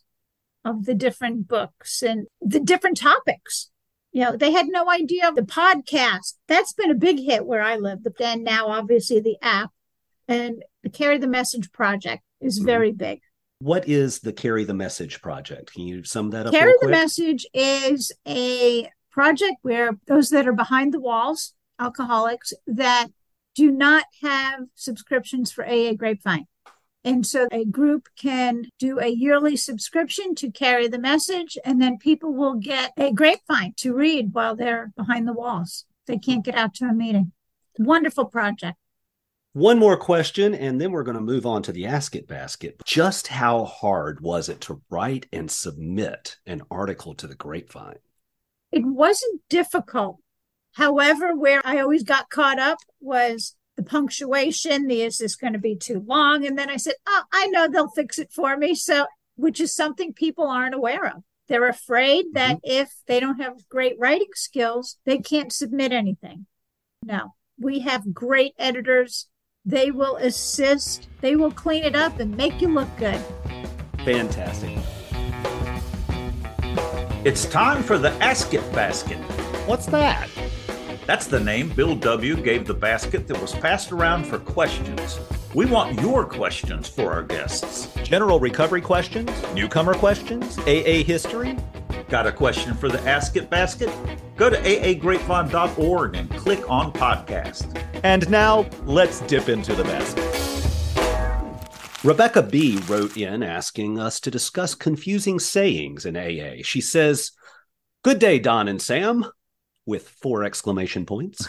of 0.64 0.86
the 0.86 0.94
different 0.94 1.50
books 1.50 2.02
and 2.02 2.28
the 2.40 2.62
different 2.62 2.98
topics 2.98 3.71
you 4.12 4.24
know, 4.24 4.36
they 4.36 4.52
had 4.52 4.68
no 4.68 4.90
idea 4.90 5.28
of 5.28 5.36
the 5.36 5.42
podcast. 5.42 6.36
That's 6.48 6.74
been 6.74 6.92
a 6.92 6.96
big 6.96 7.20
hit 7.20 7.46
where 7.46 7.62
I 7.62 7.78
live. 7.78 8.04
But 8.04 8.18
then 8.18 8.44
now, 8.44 8.68
obviously, 8.68 9.20
the 9.22 9.38
app 9.42 9.72
and 10.28 10.64
the 10.84 10.90
Carry 10.90 11.18
the 11.18 11.28
Message 11.28 11.72
project 11.72 12.24
is 12.42 12.60
mm-hmm. 12.60 12.66
very 12.66 12.92
big. 12.92 13.22
What 13.60 13.88
is 13.88 14.20
the 14.20 14.34
Carry 14.34 14.64
the 14.64 14.74
Message 14.74 15.22
project? 15.22 15.74
Can 15.74 15.84
you 15.84 16.04
sum 16.04 16.32
that 16.32 16.48
up? 16.48 16.54
Carry 16.54 16.74
the 16.82 16.90
Message 16.90 17.46
is 17.54 18.12
a 18.28 18.90
project 19.12 19.58
where 19.62 19.92
those 20.08 20.30
that 20.30 20.48
are 20.48 20.54
behind 20.54 20.94
the 20.94 21.00
walls, 21.00 21.54
alcoholics 21.80 22.54
that 22.68 23.08
do 23.56 23.72
not 23.72 24.06
have 24.24 24.62
subscriptions 24.76 25.52
for 25.52 25.66
AA 25.66 25.94
Grapevine. 25.94 26.48
And 27.04 27.26
so 27.26 27.48
a 27.52 27.66
group 27.66 28.10
can 28.16 28.66
do 28.78 29.00
a 29.00 29.08
yearly 29.08 29.56
subscription 29.56 30.36
to 30.36 30.52
carry 30.52 30.88
the 30.88 31.00
message, 31.00 31.58
and 31.66 31.82
then 31.82 31.98
people 31.98 32.34
will 32.34 32.56
get 32.56 32.92
a 32.98 33.12
grapevine 33.12 33.74
to 33.78 33.96
read 33.96 34.34
while 34.34 34.56
they're 34.56 34.92
behind 34.96 35.28
the 35.28 35.34
walls. 35.34 35.86
They 36.06 36.18
can't 36.18 36.46
get 36.46 36.56
out 36.56 36.76
to 36.76 36.86
a 36.86 36.94
meeting. 36.94 37.32
Wonderful 37.80 38.26
project. 38.26 38.78
One 39.54 39.80
more 39.80 39.98
question, 39.98 40.54
and 40.54 40.80
then 40.80 40.92
we're 40.92 41.04
going 41.04 41.18
to 41.18 41.22
move 41.22 41.46
on 41.46 41.64
to 41.64 41.74
the 41.74 41.86
Ask 41.86 42.16
It 42.16 42.28
basket. 42.28 42.82
Just 42.86 43.28
how 43.28 43.66
hard 43.66 44.22
was 44.22 44.48
it 44.48 44.62
to 44.62 44.82
write 44.90 45.28
and 45.34 45.52
submit 45.52 46.38
an 46.46 46.62
article 46.72 47.16
to 47.16 47.28
the 47.28 47.36
grapevine? 47.36 47.98
It 48.72 48.86
wasn't 48.86 49.42
difficult. 49.50 50.20
However, 50.74 51.36
where 51.36 51.62
I 51.66 51.80
always 51.80 52.04
got 52.04 52.30
caught 52.30 52.60
up 52.60 52.78
was 53.02 53.56
the 53.84 53.90
punctuation, 53.90 54.88
the 54.88 55.02
is 55.02 55.18
this 55.18 55.36
going 55.36 55.54
to 55.54 55.60
be 55.60 55.76
too 55.76 56.04
long? 56.06 56.46
And 56.46 56.58
then 56.58 56.70
I 56.70 56.78
said, 56.78 56.96
oh, 57.08 57.24
I 57.32 57.48
know 57.48 57.68
they'll 57.68 57.90
fix 57.90 58.20
it 58.20 58.32
for 58.32 58.58
me. 58.58 58.76
So, 58.76 59.08
which 59.36 59.60
is 59.60 59.74
something 59.76 60.14
people 60.14 60.48
aren't 60.48 60.76
aware 60.76 61.06
of. 61.08 61.24
They're 61.48 61.68
afraid 61.68 62.26
that 62.34 62.58
mm-hmm. 62.58 62.82
if 62.82 62.94
they 63.08 63.20
don't 63.20 63.42
have 63.42 63.68
great 63.70 63.96
writing 64.00 64.34
skills, 64.36 64.98
they 65.06 65.18
can't 65.18 65.52
submit 65.52 65.92
anything. 65.92 66.46
No, 67.04 67.34
we 67.60 67.80
have 67.80 68.14
great 68.14 68.54
editors 68.60 69.28
They 69.64 69.92
will 69.92 70.16
assist, 70.16 71.08
they 71.22 71.36
will 71.36 71.52
clean 71.52 71.84
it 71.84 71.96
up 71.96 72.20
and 72.20 72.36
make 72.36 72.62
you 72.62 72.68
look 72.68 72.90
good. 72.98 73.22
Fantastic. 74.04 74.76
It's 77.24 77.46
time 77.46 77.84
for 77.84 78.00
the 78.00 78.10
Ask 78.24 78.56
It 78.56 78.74
Basket. 78.74 79.20
What's 79.68 79.86
that? 79.88 80.28
That's 81.12 81.28
the 81.28 81.42
name 81.42 81.68
Bill 81.68 81.94
W. 81.98 82.38
gave 82.38 82.66
the 82.66 82.74
basket 82.74 83.28
that 83.28 83.42
was 83.42 83.52
passed 83.52 83.92
around 83.92 84.24
for 84.24 84.40
questions. 84.40 85.20
We 85.54 85.66
want 85.66 86.00
your 86.00 86.24
questions 86.24 86.88
for 86.88 87.12
our 87.12 87.22
guests. 87.22 87.94
General 88.02 88.40
recovery 88.40 88.80
questions, 88.80 89.30
newcomer 89.54 89.94
questions, 89.94 90.58
AA 90.60 91.04
history. 91.04 91.58
Got 92.08 92.28
a 92.28 92.32
question 92.32 92.76
for 92.76 92.88
the 92.88 93.02
Ask 93.02 93.36
It 93.36 93.50
basket? 93.50 93.90
Go 94.38 94.50
to 94.50 94.56
aagrapevine.org 94.56 96.16
and 96.16 96.30
click 96.30 96.70
on 96.70 96.94
podcast. 96.94 97.86
And 98.06 98.30
now 98.30 98.66
let's 98.86 99.20
dip 99.20 99.50
into 99.50 99.76
the 99.76 99.84
basket. 99.84 100.24
Rebecca 102.06 102.42
B. 102.42 102.80
wrote 102.88 103.18
in 103.18 103.44
asking 103.44 104.00
us 104.00 104.22
to 104.22 104.32
discuss 104.32 104.76
confusing 104.76 105.40
sayings 105.40 106.06
in 106.06 106.16
AA. 106.16 106.64
She 106.64 106.80
says, 106.80 107.32
Good 108.02 108.20
day, 108.20 108.40
Don 108.40 108.70
and 108.70 108.82
Sam, 108.82 109.26
with 109.92 110.10
four 110.10 110.44
exclamation 110.44 111.06
points. 111.06 111.48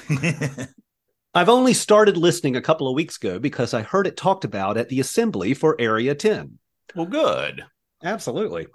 I've 1.34 1.48
only 1.48 1.72
started 1.72 2.18
listening 2.18 2.56
a 2.56 2.60
couple 2.60 2.88
of 2.88 2.94
weeks 2.94 3.16
ago 3.16 3.38
because 3.38 3.72
I 3.72 3.80
heard 3.80 4.06
it 4.06 4.18
talked 4.18 4.44
about 4.44 4.76
at 4.76 4.90
the 4.90 5.00
assembly 5.00 5.54
for 5.54 5.80
Area 5.80 6.14
10. 6.14 6.58
well, 6.94 7.06
good. 7.06 7.64
Absolutely. 8.04 8.66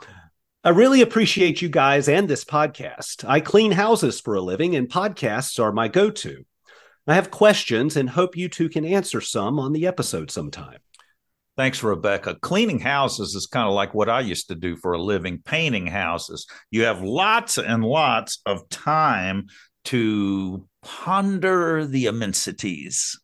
I 0.63 0.69
really 0.69 1.01
appreciate 1.01 1.61
you 1.61 1.69
guys 1.69 2.09
and 2.09 2.27
this 2.27 2.43
podcast. 2.43 3.23
I 3.27 3.41
clean 3.41 3.73
houses 3.73 4.19
for 4.19 4.35
a 4.35 4.41
living, 4.41 4.75
and 4.75 4.89
podcasts 4.89 5.61
are 5.61 5.71
my 5.71 5.87
go 5.87 6.09
to. 6.09 6.45
I 7.05 7.15
have 7.15 7.29
questions 7.29 7.95
and 7.95 8.09
hope 8.09 8.35
you 8.35 8.49
two 8.49 8.69
can 8.69 8.85
answer 8.85 9.21
some 9.21 9.59
on 9.59 9.73
the 9.73 9.85
episode 9.85 10.31
sometime. 10.31 10.79
Thanks, 11.57 11.81
Rebecca. 11.81 12.35
Cleaning 12.41 12.79
houses 12.79 13.33
is 13.33 13.47
kind 13.47 13.67
of 13.67 13.73
like 13.73 13.95
what 13.95 14.09
I 14.09 14.21
used 14.21 14.47
to 14.49 14.55
do 14.55 14.77
for 14.77 14.93
a 14.93 15.01
living, 15.01 15.41
painting 15.43 15.87
houses. 15.87 16.45
You 16.69 16.83
have 16.83 17.01
lots 17.01 17.57
and 17.57 17.83
lots 17.83 18.39
of 18.45 18.69
time 18.69 19.47
to 19.85 20.67
ponder 20.83 21.85
the 21.85 22.05
immensities. 22.05 23.19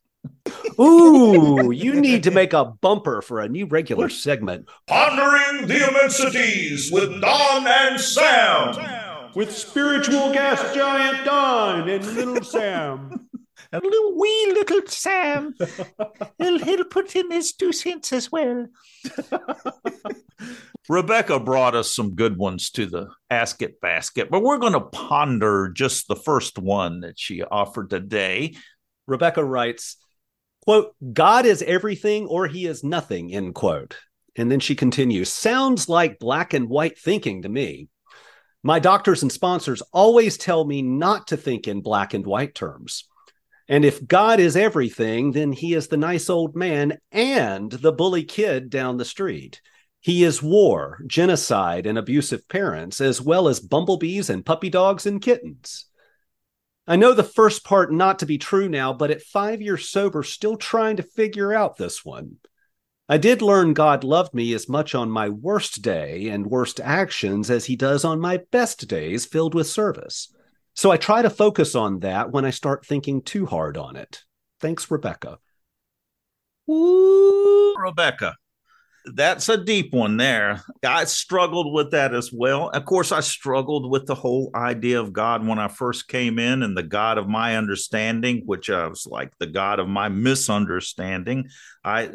Ooh, 0.79 1.71
you 1.71 1.99
need 2.01 2.23
to 2.23 2.31
make 2.31 2.53
a 2.53 2.65
bumper 2.65 3.21
for 3.21 3.39
a 3.39 3.49
new 3.49 3.67
regular 3.67 4.09
segment. 4.09 4.67
Pondering 4.87 5.67
the 5.67 5.87
Immensities 5.87 6.91
with 6.91 7.21
Don 7.21 7.67
and 7.67 7.99
Sam. 7.99 9.31
With 9.35 9.51
spiritual 9.51 10.33
gas 10.33 10.73
giant 10.73 11.25
Don 11.25 11.87
and 11.87 12.05
little 12.15 12.43
Sam. 12.43 13.29
And 13.71 13.83
little 13.83 14.19
wee 14.19 14.53
little 14.53 14.81
Sam, 14.87 15.55
he'll, 16.37 16.59
he'll 16.59 16.85
put 16.85 17.15
in 17.15 17.31
his 17.31 17.53
two 17.53 17.71
cents 17.71 18.13
as 18.13 18.31
well. 18.31 18.67
Rebecca 20.89 21.39
brought 21.39 21.75
us 21.75 21.95
some 21.95 22.15
good 22.15 22.37
ones 22.37 22.69
to 22.71 22.85
the 22.85 23.07
Ask 23.29 23.61
It 23.61 23.79
basket, 23.79 24.29
but 24.29 24.43
we're 24.43 24.57
going 24.57 24.73
to 24.73 24.81
ponder 24.81 25.69
just 25.69 26.07
the 26.07 26.15
first 26.15 26.59
one 26.59 27.01
that 27.01 27.17
she 27.17 27.41
offered 27.41 27.89
today. 27.89 28.55
Rebecca 29.07 29.43
writes, 29.43 29.97
quote, 30.63 30.93
God 31.13 31.45
is 31.45 31.61
everything 31.61 32.27
or 32.27 32.47
he 32.47 32.65
is 32.65 32.83
nothing, 32.83 33.33
end 33.33 33.55
quote. 33.55 33.97
And 34.35 34.51
then 34.51 34.59
she 34.59 34.75
continues, 34.75 35.29
sounds 35.29 35.87
like 35.87 36.19
black 36.19 36.53
and 36.53 36.67
white 36.67 36.99
thinking 36.99 37.43
to 37.43 37.49
me. 37.49 37.87
My 38.63 38.79
doctors 38.79 39.21
and 39.21 39.31
sponsors 39.31 39.81
always 39.91 40.37
tell 40.37 40.65
me 40.65 40.81
not 40.81 41.27
to 41.27 41.37
think 41.37 41.67
in 41.67 41.81
black 41.81 42.13
and 42.13 42.25
white 42.25 42.55
terms. 42.55 43.07
And 43.67 43.85
if 43.85 44.05
God 44.05 44.39
is 44.39 44.57
everything, 44.57 45.31
then 45.31 45.51
he 45.51 45.73
is 45.73 45.87
the 45.87 45.97
nice 45.97 46.29
old 46.29 46.55
man 46.55 46.97
and 47.11 47.71
the 47.71 47.93
bully 47.93 48.23
kid 48.23 48.69
down 48.69 48.97
the 48.97 49.05
street. 49.05 49.61
He 50.01 50.25
is 50.25 50.43
war, 50.43 50.99
genocide, 51.07 51.85
and 51.85 51.97
abusive 51.97 52.47
parents, 52.49 52.99
as 52.99 53.21
well 53.21 53.47
as 53.47 53.61
bumblebees 53.61 54.29
and 54.29 54.45
puppy 54.45 54.69
dogs 54.69 55.05
and 55.05 55.21
kittens. 55.21 55.85
I 56.85 56.97
know 56.97 57.13
the 57.13 57.23
first 57.23 57.63
part 57.63 57.93
not 57.93 58.19
to 58.19 58.25
be 58.25 58.37
true 58.37 58.67
now, 58.67 58.91
but 58.91 59.11
at 59.11 59.21
five 59.21 59.61
years 59.61 59.89
sober, 59.89 60.21
still 60.21 60.57
trying 60.57 60.97
to 60.97 61.03
figure 61.03 61.53
out 61.53 61.77
this 61.77 62.03
one. 62.03 62.39
I 63.07 63.17
did 63.17 63.41
learn 63.41 63.73
God 63.73 64.03
loved 64.03 64.33
me 64.33 64.53
as 64.53 64.67
much 64.67 64.93
on 64.93 65.09
my 65.09 65.29
worst 65.29 65.81
day 65.81 66.27
and 66.27 66.47
worst 66.47 66.81
actions 66.81 67.49
as 67.49 67.65
he 67.65 67.77
does 67.77 68.03
on 68.03 68.19
my 68.19 68.41
best 68.51 68.87
days 68.89 69.25
filled 69.25 69.55
with 69.55 69.67
service. 69.67 70.33
So 70.75 70.91
I 70.91 70.97
try 70.97 71.21
to 71.21 71.29
focus 71.29 71.75
on 71.75 71.99
that 71.99 72.31
when 72.31 72.45
I 72.45 72.49
start 72.49 72.85
thinking 72.85 73.21
too 73.21 73.45
hard 73.45 73.77
on 73.77 73.95
it. 73.95 74.23
Thanks, 74.59 74.89
Rebecca. 74.89 75.37
Ooh, 76.69 77.75
Rebecca. 77.77 78.35
That's 79.05 79.49
a 79.49 79.61
deep 79.61 79.93
one 79.93 80.15
there. 80.15 80.61
I 80.81 81.03
struggled 81.03 81.73
with 81.73 81.91
that 81.91 82.15
as 82.15 82.31
well. 82.31 82.69
Of 82.69 82.85
course, 82.85 83.11
I 83.11 83.19
struggled 83.19 83.91
with 83.91 84.05
the 84.05 84.15
whole 84.15 84.49
idea 84.55 85.01
of 85.01 85.11
God 85.11 85.45
when 85.45 85.59
I 85.59 85.67
first 85.67 86.07
came 86.07 86.39
in 86.39 86.63
and 86.63 86.75
the 86.75 86.83
God 86.83 87.17
of 87.17 87.27
my 87.27 87.57
understanding, 87.57 88.43
which 88.45 88.69
I 88.69 88.87
was 88.87 89.05
like 89.05 89.37
the 89.39 89.47
God 89.47 89.79
of 89.79 89.89
my 89.89 90.07
misunderstanding. 90.07 91.49
I 91.83 92.11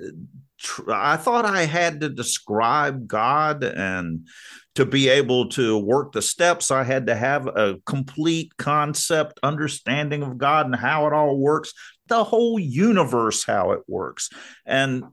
I 0.88 1.16
thought 1.16 1.44
I 1.44 1.62
had 1.62 2.00
to 2.00 2.08
describe 2.08 3.06
God 3.06 3.62
and 3.62 4.26
to 4.74 4.84
be 4.86 5.08
able 5.08 5.48
to 5.50 5.78
work 5.78 6.12
the 6.12 6.22
steps, 6.22 6.70
I 6.70 6.84
had 6.84 7.06
to 7.08 7.14
have 7.14 7.46
a 7.46 7.76
complete 7.84 8.56
concept 8.56 9.40
understanding 9.42 10.22
of 10.22 10.38
God 10.38 10.66
and 10.66 10.74
how 10.76 11.06
it 11.06 11.12
all 11.12 11.36
works, 11.36 11.72
the 12.06 12.24
whole 12.24 12.58
universe, 12.58 13.44
how 13.44 13.72
it 13.72 13.80
works. 13.88 14.30
And 14.66 15.04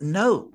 no, 0.00 0.50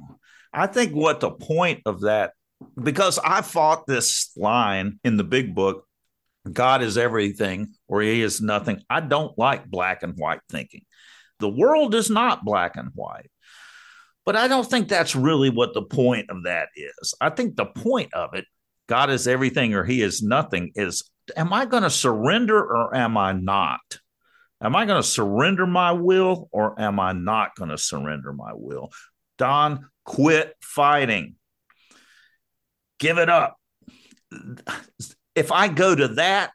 I 0.54 0.68
think 0.68 0.94
what 0.94 1.20
the 1.20 1.32
point 1.32 1.82
of 1.86 2.02
that, 2.02 2.34
because 2.82 3.20
I 3.20 3.42
fought 3.42 3.88
this 3.88 4.32
line 4.36 5.00
in 5.04 5.18
the 5.18 5.24
big 5.24 5.56
book 5.56 5.88
God 6.52 6.82
is 6.82 6.98
everything 6.98 7.74
or 7.88 8.02
he 8.02 8.22
is 8.22 8.42
nothing. 8.42 8.82
I 8.90 9.02
don't 9.02 9.38
like 9.38 9.66
black 9.66 10.04
and 10.04 10.14
white 10.16 10.42
thinking. 10.50 10.86
The 11.40 11.50
world 11.50 11.94
is 11.94 12.10
not 12.10 12.46
black 12.46 12.76
and 12.76 12.90
white. 12.94 13.30
But 14.28 14.36
I 14.36 14.50
don't 14.50 14.70
think 14.70 14.90
that's 14.90 15.16
really 15.16 15.50
what 15.50 15.74
the 15.74 15.82
point 15.82 16.30
of 16.30 16.44
that 16.44 16.68
is. 16.76 17.16
I 17.22 17.30
think 17.30 17.56
the 17.56 17.66
point 17.66 18.14
of 18.14 18.34
it, 18.34 18.44
God 18.90 19.10
is 19.10 19.26
everything 19.26 19.74
or 19.74 19.86
he 19.86 20.02
is 20.02 20.22
nothing, 20.22 20.74
is 20.76 21.10
am 21.38 21.54
I 21.54 21.64
going 21.64 21.84
to 21.84 21.90
surrender 21.90 22.60
or 22.60 22.94
am 22.94 23.16
I 23.16 23.32
not? 23.32 23.80
Am 24.62 24.76
I 24.76 24.86
going 24.86 25.02
to 25.02 25.08
surrender 25.08 25.66
my 25.66 25.94
will 25.94 26.50
or 26.52 26.78
am 26.78 27.00
I 27.00 27.14
not 27.14 27.56
going 27.56 27.70
to 27.70 27.78
surrender 27.78 28.34
my 28.34 28.52
will? 28.54 28.92
Don, 29.38 29.88
quit 30.04 30.56
fighting. 30.60 31.36
Give 33.00 33.20
it 33.20 33.30
up. 33.30 33.56
If 35.36 35.54
I 35.54 35.70
go 35.70 35.96
to 35.96 36.10
that, 36.16 36.52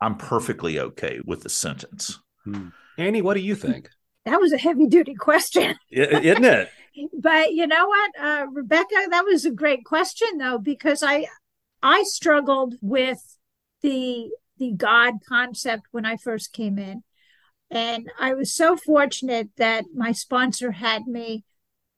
I'm 0.00 0.16
perfectly 0.16 0.80
okay 0.80 1.20
with 1.22 1.42
the 1.42 1.50
sentence. 1.50 2.18
Hmm. 2.44 2.68
Annie, 2.96 3.20
what 3.20 3.34
do 3.34 3.40
you 3.40 3.56
think? 3.56 3.90
That 4.24 4.40
was 4.40 4.52
a 4.52 4.58
heavy 4.58 4.86
duty 4.86 5.14
question. 5.14 5.74
Isn't 5.90 6.44
it? 6.44 6.70
But 7.18 7.52
you 7.52 7.66
know 7.66 7.86
what, 7.86 8.10
uh, 8.20 8.46
Rebecca, 8.52 8.96
that 9.10 9.24
was 9.24 9.44
a 9.44 9.50
great 9.50 9.84
question 9.84 10.38
though, 10.38 10.58
because 10.58 11.02
I 11.02 11.26
I 11.82 12.02
struggled 12.04 12.74
with 12.80 13.36
the 13.82 14.30
the 14.58 14.72
God 14.72 15.14
concept 15.28 15.84
when 15.92 16.04
I 16.04 16.16
first 16.16 16.52
came 16.52 16.78
in. 16.78 17.02
And 17.70 18.10
I 18.18 18.34
was 18.34 18.54
so 18.54 18.76
fortunate 18.76 19.50
that 19.56 19.84
my 19.94 20.12
sponsor 20.12 20.72
had 20.72 21.06
me 21.06 21.44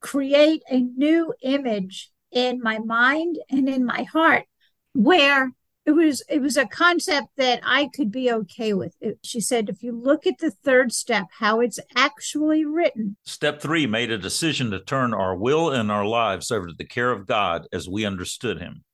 create 0.01 0.63
a 0.69 0.81
new 0.81 1.33
image 1.43 2.11
in 2.33 2.61
my 2.61 2.79
mind 2.79 3.39
and 3.51 3.69
in 3.69 3.85
my 3.85 4.03
heart 4.03 4.45
where 4.93 5.53
it 5.87 5.93
was 5.93 6.23
it 6.29 6.40
was 6.40 6.57
a 6.57 6.66
concept 6.66 7.29
that 7.37 7.61
I 7.64 7.88
could 7.95 8.12
be 8.12 8.31
okay 8.31 8.75
with. 8.75 8.95
It, 9.01 9.19
she 9.23 9.40
said, 9.40 9.69
if 9.69 9.83
you 9.83 9.93
look 9.93 10.27
at 10.27 10.38
the 10.38 10.51
third 10.51 10.93
step, 10.93 11.27
how 11.38 11.61
it's 11.61 11.81
actually 11.97 12.64
written. 12.64 13.16
Step 13.25 13.61
three 13.61 13.87
made 13.87 14.11
a 14.11 14.19
decision 14.19 14.71
to 14.71 14.81
turn 14.81 15.14
our 15.14 15.35
will 15.35 15.71
and 15.71 15.90
our 15.90 16.05
lives 16.05 16.51
over 16.51 16.66
to 16.66 16.75
the 16.77 16.85
care 16.85 17.11
of 17.11 17.27
God 17.27 17.66
as 17.73 17.88
we 17.88 18.05
understood 18.05 18.61
Him. 18.61 18.85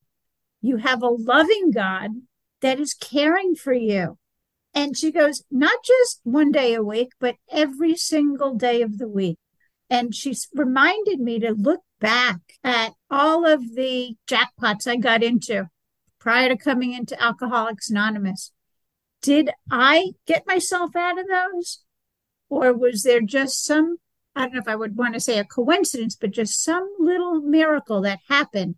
You 0.61 0.77
have 0.77 1.03
a 1.03 1.09
loving 1.09 1.71
God 1.71 2.11
that 2.61 2.79
is 2.79 2.93
caring 2.93 3.55
for 3.55 3.73
you. 3.73 4.17
And 4.73 4.95
she 4.95 5.11
goes, 5.11 5.43
not 5.49 5.83
just 5.83 6.21
one 6.23 6.51
day 6.51 6.73
a 6.73 6.83
week, 6.83 7.09
but 7.19 7.35
every 7.51 7.95
single 7.95 8.53
day 8.55 8.81
of 8.81 8.97
the 8.97 9.07
week. 9.07 9.37
And 9.89 10.13
she's 10.13 10.47
reminded 10.53 11.19
me 11.19 11.39
to 11.39 11.51
look 11.51 11.81
back 11.99 12.39
at 12.63 12.93
all 13.09 13.45
of 13.45 13.75
the 13.75 14.15
jackpots 14.29 14.87
I 14.87 14.97
got 14.97 15.23
into 15.23 15.69
prior 16.27 16.49
to 16.49 16.57
coming 16.57 16.91
into 16.91 17.23
Alcoholics 17.23 17.89
Anonymous. 17.89 18.51
Did 19.21 19.49
I 19.71 20.11
get 20.25 20.45
myself 20.45 20.93
out 20.93 21.17
of 21.17 21.25
those? 21.25 21.79
Or 22.49 22.73
was 22.73 23.03
there 23.03 23.21
just 23.21 23.63
some, 23.63 23.99
I 24.35 24.41
don't 24.41 24.55
know 24.55 24.59
if 24.59 24.67
I 24.67 24.75
would 24.75 24.97
want 24.97 25.13
to 25.13 25.21
say 25.21 25.39
a 25.39 25.45
coincidence, 25.45 26.17
but 26.17 26.31
just 26.31 26.61
some 26.61 26.85
little 26.99 27.39
miracle 27.39 28.01
that 28.01 28.19
happened? 28.27 28.75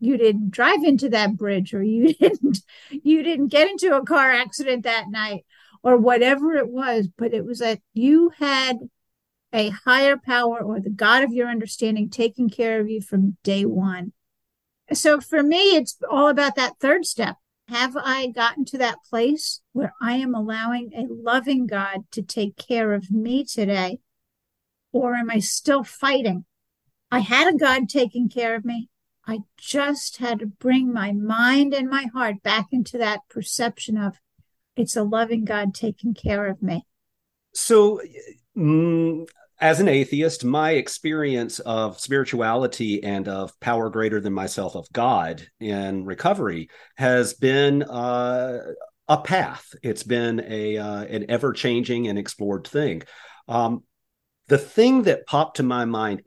You 0.00 0.16
didn't 0.16 0.52
drive 0.52 0.82
into 0.84 1.10
that 1.10 1.36
bridge 1.36 1.74
or 1.74 1.82
you 1.82 2.14
didn't 2.18 2.60
you 2.90 3.22
didn't 3.22 3.48
get 3.48 3.68
into 3.68 3.94
a 3.94 4.02
car 4.02 4.32
accident 4.32 4.84
that 4.84 5.10
night 5.10 5.44
or 5.82 5.98
whatever 5.98 6.54
it 6.54 6.70
was, 6.70 7.10
but 7.18 7.34
it 7.34 7.44
was 7.44 7.58
that 7.58 7.80
you 7.92 8.30
had 8.38 8.78
a 9.52 9.68
higher 9.68 10.16
power 10.16 10.60
or 10.60 10.80
the 10.80 10.88
God 10.88 11.24
of 11.24 11.34
your 11.34 11.48
understanding 11.48 12.08
taking 12.08 12.48
care 12.48 12.80
of 12.80 12.88
you 12.88 13.02
from 13.02 13.36
day 13.42 13.66
one. 13.66 14.14
So 14.92 15.20
for 15.20 15.42
me, 15.42 15.76
it's 15.76 15.96
all 16.10 16.28
about 16.28 16.56
that 16.56 16.78
third 16.78 17.06
step. 17.06 17.36
Have 17.68 17.96
I 17.96 18.26
gotten 18.26 18.64
to 18.66 18.78
that 18.78 18.98
place 19.08 19.62
where 19.72 19.94
I 20.00 20.14
am 20.16 20.34
allowing 20.34 20.92
a 20.94 21.06
loving 21.08 21.66
God 21.66 22.04
to 22.12 22.22
take 22.22 22.56
care 22.56 22.92
of 22.92 23.10
me 23.10 23.44
today? 23.44 24.00
Or 24.92 25.14
am 25.14 25.30
I 25.30 25.38
still 25.38 25.82
fighting? 25.82 26.44
I 27.10 27.20
had 27.20 27.52
a 27.52 27.56
God 27.56 27.88
taking 27.88 28.28
care 28.28 28.54
of 28.54 28.64
me. 28.64 28.88
I 29.26 29.40
just 29.56 30.18
had 30.18 30.40
to 30.40 30.46
bring 30.46 30.92
my 30.92 31.12
mind 31.12 31.72
and 31.72 31.88
my 31.88 32.06
heart 32.12 32.42
back 32.42 32.66
into 32.70 32.98
that 32.98 33.20
perception 33.30 33.96
of 33.96 34.20
it's 34.76 34.96
a 34.96 35.02
loving 35.02 35.44
God 35.44 35.74
taking 35.74 36.12
care 36.12 36.46
of 36.46 36.62
me. 36.62 36.84
So, 37.54 38.00
mm, 38.56 39.26
as 39.60 39.80
an 39.80 39.88
atheist, 39.88 40.44
my 40.44 40.72
experience 40.72 41.60
of 41.60 42.00
spirituality 42.00 43.02
and 43.02 43.28
of 43.28 43.58
power 43.60 43.88
greater 43.88 44.20
than 44.20 44.32
myself, 44.32 44.74
of 44.74 44.90
God 44.92 45.46
in 45.60 46.04
recovery, 46.04 46.68
has 46.96 47.34
been 47.34 47.82
uh, 47.82 48.58
a 49.08 49.18
path. 49.18 49.66
It's 49.82 50.02
been 50.02 50.44
a 50.46 50.78
uh, 50.78 51.04
an 51.04 51.26
ever 51.28 51.52
changing 51.52 52.08
and 52.08 52.18
explored 52.18 52.66
thing. 52.66 53.02
Um, 53.48 53.84
the 54.48 54.58
thing 54.58 55.02
that 55.04 55.26
popped 55.26 55.58
to 55.58 55.62
my 55.62 55.84
mind, 55.84 56.22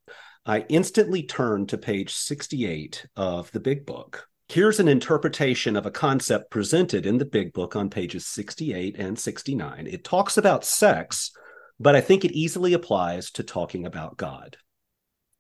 I 0.46 0.66
instantly 0.70 1.24
turned 1.24 1.70
to 1.70 1.78
page 1.78 2.14
68 2.14 3.06
of 3.16 3.52
the 3.52 3.60
Big 3.60 3.86
Book. 3.86 4.28
Here's 4.50 4.80
an 4.80 4.88
interpretation 4.88 5.76
of 5.76 5.86
a 5.86 5.92
concept 5.92 6.50
presented 6.50 7.06
in 7.06 7.18
the 7.18 7.26
Big 7.26 7.52
Book 7.52 7.76
on 7.76 7.90
pages 7.90 8.26
68 8.28 8.96
and 8.98 9.20
69. 9.20 9.88
It 9.88 10.06
talks 10.06 10.38
about 10.38 10.64
sex 10.64 11.32
but 11.80 11.96
I 11.96 12.02
think 12.02 12.26
it 12.26 12.32
easily 12.32 12.74
applies 12.74 13.32
to 13.32 13.44
talking 13.44 13.86
about 13.86 14.18
God. 14.18 14.58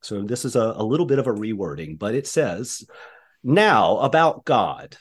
So 0.01 0.21
this 0.21 0.45
is 0.45 0.55
a, 0.55 0.73
a 0.75 0.83
little 0.83 1.05
bit 1.05 1.19
of 1.19 1.27
a 1.27 1.33
rewording, 1.33 1.97
but 1.97 2.15
it 2.15 2.27
says, 2.27 2.85
now 3.43 3.97
about 3.99 4.45
God. 4.45 4.97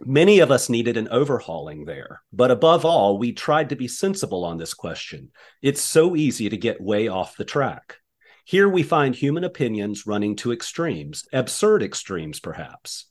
Many 0.00 0.40
of 0.40 0.50
us 0.50 0.68
needed 0.68 0.96
an 0.96 1.08
overhauling 1.08 1.84
there, 1.84 2.22
but 2.32 2.50
above 2.50 2.84
all, 2.84 3.16
we 3.16 3.32
tried 3.32 3.70
to 3.70 3.76
be 3.76 3.88
sensible 3.88 4.44
on 4.44 4.58
this 4.58 4.74
question. 4.74 5.30
It's 5.62 5.80
so 5.80 6.16
easy 6.16 6.48
to 6.48 6.56
get 6.56 6.80
way 6.80 7.08
off 7.08 7.36
the 7.36 7.44
track. 7.44 7.98
Here 8.44 8.68
we 8.68 8.82
find 8.82 9.14
human 9.14 9.44
opinions 9.44 10.06
running 10.06 10.36
to 10.36 10.52
extremes, 10.52 11.26
absurd 11.32 11.82
extremes, 11.82 12.40
perhaps. 12.40 13.06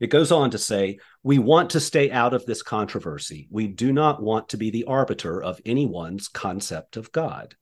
It 0.00 0.08
goes 0.08 0.32
on 0.32 0.50
to 0.50 0.58
say, 0.58 0.98
We 1.22 1.38
want 1.38 1.70
to 1.70 1.80
stay 1.80 2.10
out 2.10 2.34
of 2.34 2.46
this 2.46 2.62
controversy. 2.62 3.48
We 3.50 3.68
do 3.68 3.92
not 3.92 4.22
want 4.22 4.50
to 4.50 4.56
be 4.56 4.70
the 4.70 4.84
arbiter 4.84 5.42
of 5.42 5.60
anyone's 5.64 6.28
concept 6.28 6.96
of 6.96 7.12
God. 7.12 7.54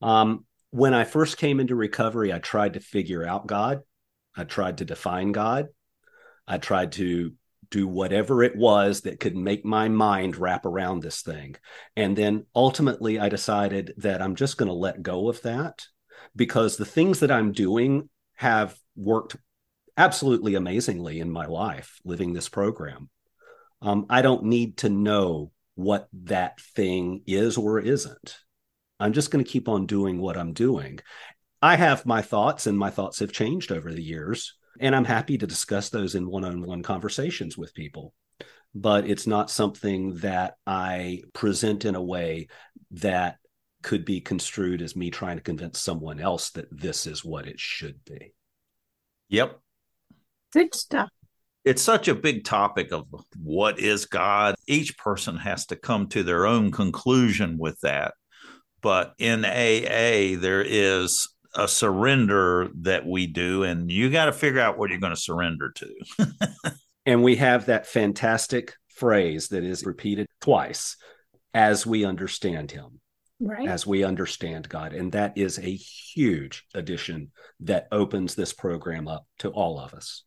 Um, 0.00 0.46
when 0.70 0.94
I 0.94 1.04
first 1.04 1.36
came 1.36 1.60
into 1.60 1.74
recovery, 1.74 2.32
I 2.32 2.38
tried 2.38 2.74
to 2.74 2.80
figure 2.80 3.26
out 3.26 3.46
God. 3.46 3.80
I 4.36 4.44
tried 4.44 4.78
to 4.78 4.84
define 4.84 5.32
God. 5.32 5.68
I 6.46 6.58
tried 6.58 6.92
to 6.92 7.34
do 7.70 7.86
whatever 7.86 8.42
it 8.42 8.56
was 8.56 9.02
that 9.02 9.20
could 9.20 9.36
make 9.36 9.64
my 9.64 9.88
mind 9.88 10.36
wrap 10.36 10.66
around 10.66 11.02
this 11.02 11.22
thing. 11.22 11.56
And 11.96 12.16
then 12.16 12.46
ultimately, 12.54 13.18
I 13.18 13.28
decided 13.28 13.94
that 13.98 14.22
I'm 14.22 14.34
just 14.34 14.56
going 14.56 14.68
to 14.68 14.74
let 14.74 15.02
go 15.02 15.28
of 15.28 15.42
that 15.42 15.86
because 16.34 16.76
the 16.76 16.84
things 16.84 17.20
that 17.20 17.30
I'm 17.30 17.52
doing 17.52 18.08
have 18.34 18.76
worked 18.96 19.36
absolutely 20.00 20.54
amazingly 20.54 21.20
in 21.20 21.30
my 21.30 21.44
life 21.44 22.00
living 22.04 22.32
this 22.32 22.48
program. 22.48 23.10
Um, 23.82 24.06
I 24.08 24.22
don't 24.22 24.44
need 24.44 24.78
to 24.78 24.88
know 24.88 25.52
what 25.74 26.08
that 26.24 26.58
thing 26.60 27.22
is 27.26 27.58
or 27.58 27.78
isn't. 27.78 28.38
I'm 28.98 29.12
just 29.12 29.30
going 29.30 29.44
to 29.44 29.50
keep 29.50 29.68
on 29.68 29.84
doing 29.84 30.18
what 30.18 30.38
I'm 30.38 30.54
doing. 30.54 31.00
I 31.62 31.76
have 31.76 32.06
my 32.06 32.22
thoughts, 32.22 32.66
and 32.66 32.78
my 32.78 32.88
thoughts 32.88 33.18
have 33.18 33.32
changed 33.32 33.72
over 33.72 33.92
the 33.92 34.02
years. 34.02 34.56
And 34.78 34.96
I'm 34.96 35.04
happy 35.04 35.36
to 35.36 35.46
discuss 35.46 35.90
those 35.90 36.14
in 36.14 36.26
one 36.26 36.44
on 36.44 36.62
one 36.62 36.82
conversations 36.82 37.58
with 37.58 37.74
people. 37.74 38.14
But 38.74 39.06
it's 39.06 39.26
not 39.26 39.50
something 39.50 40.16
that 40.16 40.54
I 40.66 41.22
present 41.34 41.84
in 41.84 41.94
a 41.94 42.02
way 42.02 42.48
that 42.92 43.36
could 43.82 44.06
be 44.06 44.20
construed 44.20 44.80
as 44.80 44.96
me 44.96 45.10
trying 45.10 45.36
to 45.36 45.42
convince 45.42 45.78
someone 45.78 46.20
else 46.20 46.50
that 46.50 46.68
this 46.70 47.06
is 47.06 47.24
what 47.24 47.46
it 47.46 47.60
should 47.60 48.02
be. 48.04 48.32
Yep. 49.28 49.60
Good 50.52 50.74
stuff. 50.74 51.10
It's 51.64 51.82
such 51.82 52.08
a 52.08 52.14
big 52.14 52.44
topic 52.44 52.90
of 52.90 53.06
what 53.36 53.78
is 53.78 54.06
God. 54.06 54.54
Each 54.66 54.96
person 54.96 55.36
has 55.36 55.66
to 55.66 55.76
come 55.76 56.08
to 56.08 56.22
their 56.22 56.46
own 56.46 56.70
conclusion 56.70 57.58
with 57.58 57.78
that. 57.82 58.14
But 58.80 59.12
in 59.18 59.44
AA, 59.44 60.40
there 60.40 60.64
is 60.66 61.28
a 61.54 61.68
surrender 61.68 62.68
that 62.82 63.06
we 63.06 63.26
do, 63.26 63.64
and 63.64 63.90
you 63.90 64.08
got 64.10 64.26
to 64.26 64.32
figure 64.32 64.60
out 64.60 64.78
what 64.78 64.90
you're 64.90 65.00
going 65.00 65.14
to 65.14 65.20
surrender 65.20 65.70
to. 65.76 66.26
and 67.06 67.22
we 67.22 67.36
have 67.36 67.66
that 67.66 67.86
fantastic 67.86 68.74
phrase 68.88 69.48
that 69.48 69.62
is 69.62 69.84
repeated 69.84 70.26
twice 70.40 70.96
as 71.52 71.86
we 71.86 72.06
understand 72.06 72.70
Him. 72.70 73.00
Right. 73.38 73.68
As 73.68 73.86
we 73.86 74.04
understand 74.04 74.68
God. 74.68 74.92
And 74.92 75.12
that 75.12 75.36
is 75.36 75.58
a 75.58 75.74
huge 75.74 76.64
addition 76.74 77.32
that 77.60 77.88
opens 77.90 78.34
this 78.34 78.52
program 78.52 79.08
up 79.08 79.26
to 79.38 79.48
all 79.48 79.78
of 79.78 79.94
us 79.94 80.24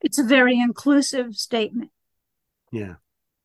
it's 0.00 0.18
a 0.18 0.24
very 0.24 0.58
inclusive 0.58 1.36
statement. 1.36 1.90
Yeah. 2.72 2.94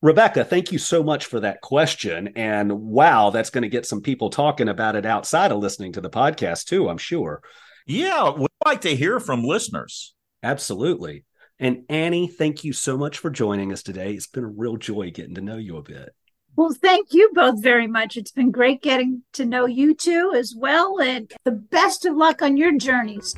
Rebecca, 0.01 0.45
thank 0.45 0.71
you 0.71 0.77
so 0.77 1.03
much 1.03 1.25
for 1.25 1.39
that 1.39 1.61
question. 1.61 2.33
And 2.35 2.71
wow, 2.71 3.31
that's 3.31 3.49
going 3.49 3.63
to 3.63 3.69
get 3.69 3.87
some 3.87 4.01
people 4.01 4.29
talking 4.29 4.69
about 4.69 4.95
it 4.95 5.05
outside 5.05 5.51
of 5.51 5.57
listening 5.57 5.93
to 5.93 6.01
the 6.01 6.09
podcast, 6.09 6.65
too, 6.65 6.89
I'm 6.89 6.97
sure. 6.97 7.41
Yeah, 7.87 8.31
we'd 8.31 8.47
like 8.65 8.81
to 8.81 8.95
hear 8.95 9.19
from 9.19 9.43
listeners. 9.43 10.13
Absolutely. 10.43 11.25
And 11.59 11.85
Annie, 11.89 12.27
thank 12.27 12.63
you 12.63 12.73
so 12.73 12.97
much 12.97 13.17
for 13.17 13.29
joining 13.29 13.71
us 13.71 13.81
today. 13.81 14.13
It's 14.13 14.27
been 14.27 14.43
a 14.43 14.47
real 14.47 14.77
joy 14.77 15.11
getting 15.11 15.35
to 15.35 15.41
know 15.41 15.57
you 15.57 15.77
a 15.77 15.81
bit. 15.81 16.13
Well, 16.55 16.73
thank 16.73 17.13
you 17.13 17.31
both 17.33 17.61
very 17.61 17.87
much. 17.87 18.15
It's 18.15 18.31
been 18.31 18.51
great 18.51 18.81
getting 18.81 19.23
to 19.33 19.45
know 19.45 19.65
you 19.65 19.93
two 19.93 20.33
as 20.35 20.53
well. 20.55 21.01
And 21.01 21.31
the 21.43 21.51
best 21.51 22.05
of 22.05 22.15
luck 22.15 22.41
on 22.41 22.57
your 22.57 22.77
journeys. 22.77 23.35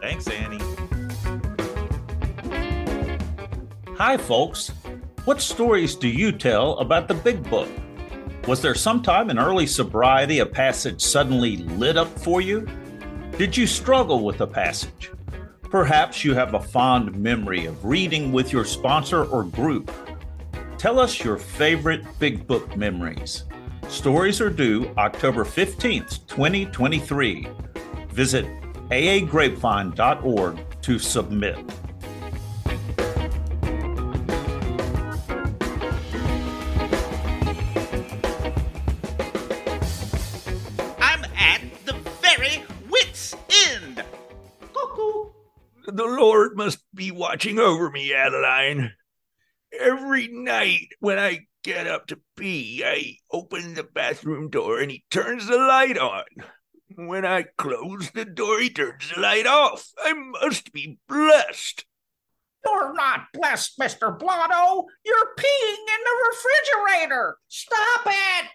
Thanks, 0.00 0.28
Annie. 0.28 0.97
Hi, 3.98 4.16
folks. 4.16 4.68
What 5.24 5.40
stories 5.40 5.96
do 5.96 6.06
you 6.06 6.30
tell 6.30 6.78
about 6.78 7.08
the 7.08 7.14
Big 7.14 7.42
Book? 7.50 7.68
Was 8.46 8.62
there 8.62 8.76
some 8.76 9.02
time 9.02 9.28
in 9.28 9.40
early 9.40 9.66
sobriety 9.66 10.38
a 10.38 10.46
passage 10.46 11.00
suddenly 11.00 11.56
lit 11.56 11.96
up 11.96 12.06
for 12.20 12.40
you? 12.40 12.64
Did 13.38 13.56
you 13.56 13.66
struggle 13.66 14.24
with 14.24 14.40
a 14.40 14.46
passage? 14.46 15.10
Perhaps 15.62 16.24
you 16.24 16.32
have 16.32 16.54
a 16.54 16.60
fond 16.60 17.18
memory 17.18 17.66
of 17.66 17.84
reading 17.84 18.30
with 18.30 18.52
your 18.52 18.64
sponsor 18.64 19.24
or 19.24 19.42
group. 19.42 19.90
Tell 20.76 21.00
us 21.00 21.24
your 21.24 21.36
favorite 21.36 22.04
Big 22.20 22.46
Book 22.46 22.76
memories. 22.76 23.46
Stories 23.88 24.40
are 24.40 24.48
due 24.48 24.94
October 24.96 25.44
15th, 25.44 26.24
2023. 26.28 27.48
Visit 28.10 28.46
aagrapevine.org 28.90 30.80
to 30.82 30.98
submit. 31.00 31.58
Watching 47.28 47.58
over 47.58 47.90
me, 47.90 48.14
Adeline. 48.14 48.90
Every 49.78 50.28
night 50.28 50.88
when 50.98 51.18
I 51.18 51.40
get 51.62 51.86
up 51.86 52.06
to 52.06 52.18
pee, 52.36 52.82
I 52.82 53.18
open 53.30 53.74
the 53.74 53.82
bathroom 53.82 54.48
door 54.48 54.78
and 54.78 54.90
he 54.90 55.04
turns 55.10 55.46
the 55.46 55.58
light 55.58 55.98
on. 55.98 56.24
When 56.96 57.26
I 57.26 57.44
close 57.58 58.10
the 58.12 58.24
door, 58.24 58.60
he 58.60 58.70
turns 58.70 59.12
the 59.14 59.20
light 59.20 59.46
off. 59.46 59.90
I 59.98 60.14
must 60.14 60.72
be 60.72 60.98
blessed. 61.06 61.84
You're 62.64 62.94
not 62.94 63.26
blessed, 63.34 63.78
Mr. 63.78 64.18
Blotto. 64.18 64.86
You're 65.04 65.34
peeing 65.38 65.76
in 65.76 66.00
the 66.04 66.30
refrigerator. 66.30 67.36
Stop 67.48 68.06
it. 68.06 68.46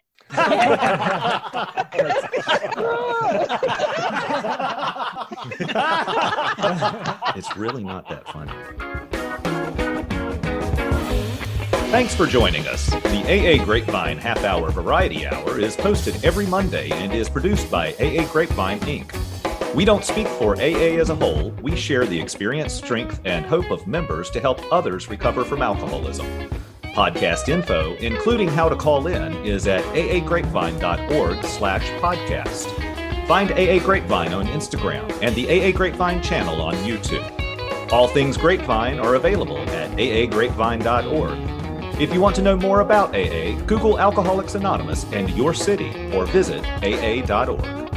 It's 7.35 7.55
really 7.57 7.83
not 7.83 8.07
that 8.09 8.27
funny. 8.27 8.51
Thanks 11.91 12.15
for 12.15 12.25
joining 12.25 12.65
us. 12.67 12.89
The 12.89 13.59
AA 13.59 13.63
Grapevine 13.63 14.17
Half 14.17 14.43
Hour 14.43 14.71
Variety 14.71 15.27
Hour 15.27 15.59
is 15.59 15.75
posted 15.75 16.25
every 16.25 16.47
Monday 16.47 16.89
and 16.91 17.13
is 17.13 17.29
produced 17.29 17.69
by 17.69 17.93
AA 17.93 18.27
Grapevine 18.31 18.79
Inc. 18.79 19.13
We 19.75 19.85
don't 19.85 20.03
speak 20.03 20.27
for 20.27 20.55
AA 20.55 20.99
as 20.99 21.09
a 21.09 21.15
whole, 21.15 21.49
we 21.61 21.75
share 21.75 22.05
the 22.05 22.19
experience, 22.19 22.73
strength, 22.73 23.21
and 23.25 23.45
hope 23.45 23.71
of 23.71 23.87
members 23.87 24.29
to 24.31 24.39
help 24.39 24.59
others 24.71 25.09
recover 25.09 25.43
from 25.43 25.61
alcoholism. 25.61 26.27
Podcast 26.93 27.49
info, 27.49 27.95
including 27.95 28.47
how 28.47 28.69
to 28.69 28.75
call 28.75 29.07
in, 29.07 29.33
is 29.43 29.65
at 29.65 29.83
aagrapevine.org 29.95 31.43
slash 31.43 31.89
podcast. 31.99 32.67
Find 33.27 33.51
AA 33.51 33.83
Grapevine 33.83 34.31
on 34.31 34.45
Instagram 34.47 35.09
and 35.23 35.35
the 35.35 35.47
AA 35.49 35.75
Grapevine 35.75 36.21
channel 36.21 36.61
on 36.61 36.75
YouTube. 36.75 37.27
All 37.91 38.07
things 38.07 38.37
Grapevine 38.37 38.99
are 38.99 39.15
available 39.15 39.57
at 39.57 39.89
aagrapevine.org. 39.97 41.99
If 41.99 42.13
you 42.13 42.21
want 42.21 42.35
to 42.35 42.43
know 42.43 42.57
more 42.57 42.81
about 42.81 43.15
AA, 43.15 43.59
Google 43.65 43.99
Alcoholics 43.99 44.53
Anonymous 44.53 45.05
and 45.13 45.31
your 45.31 45.55
city 45.55 45.89
or 46.13 46.27
visit 46.27 46.63
aa.org. 46.83 47.92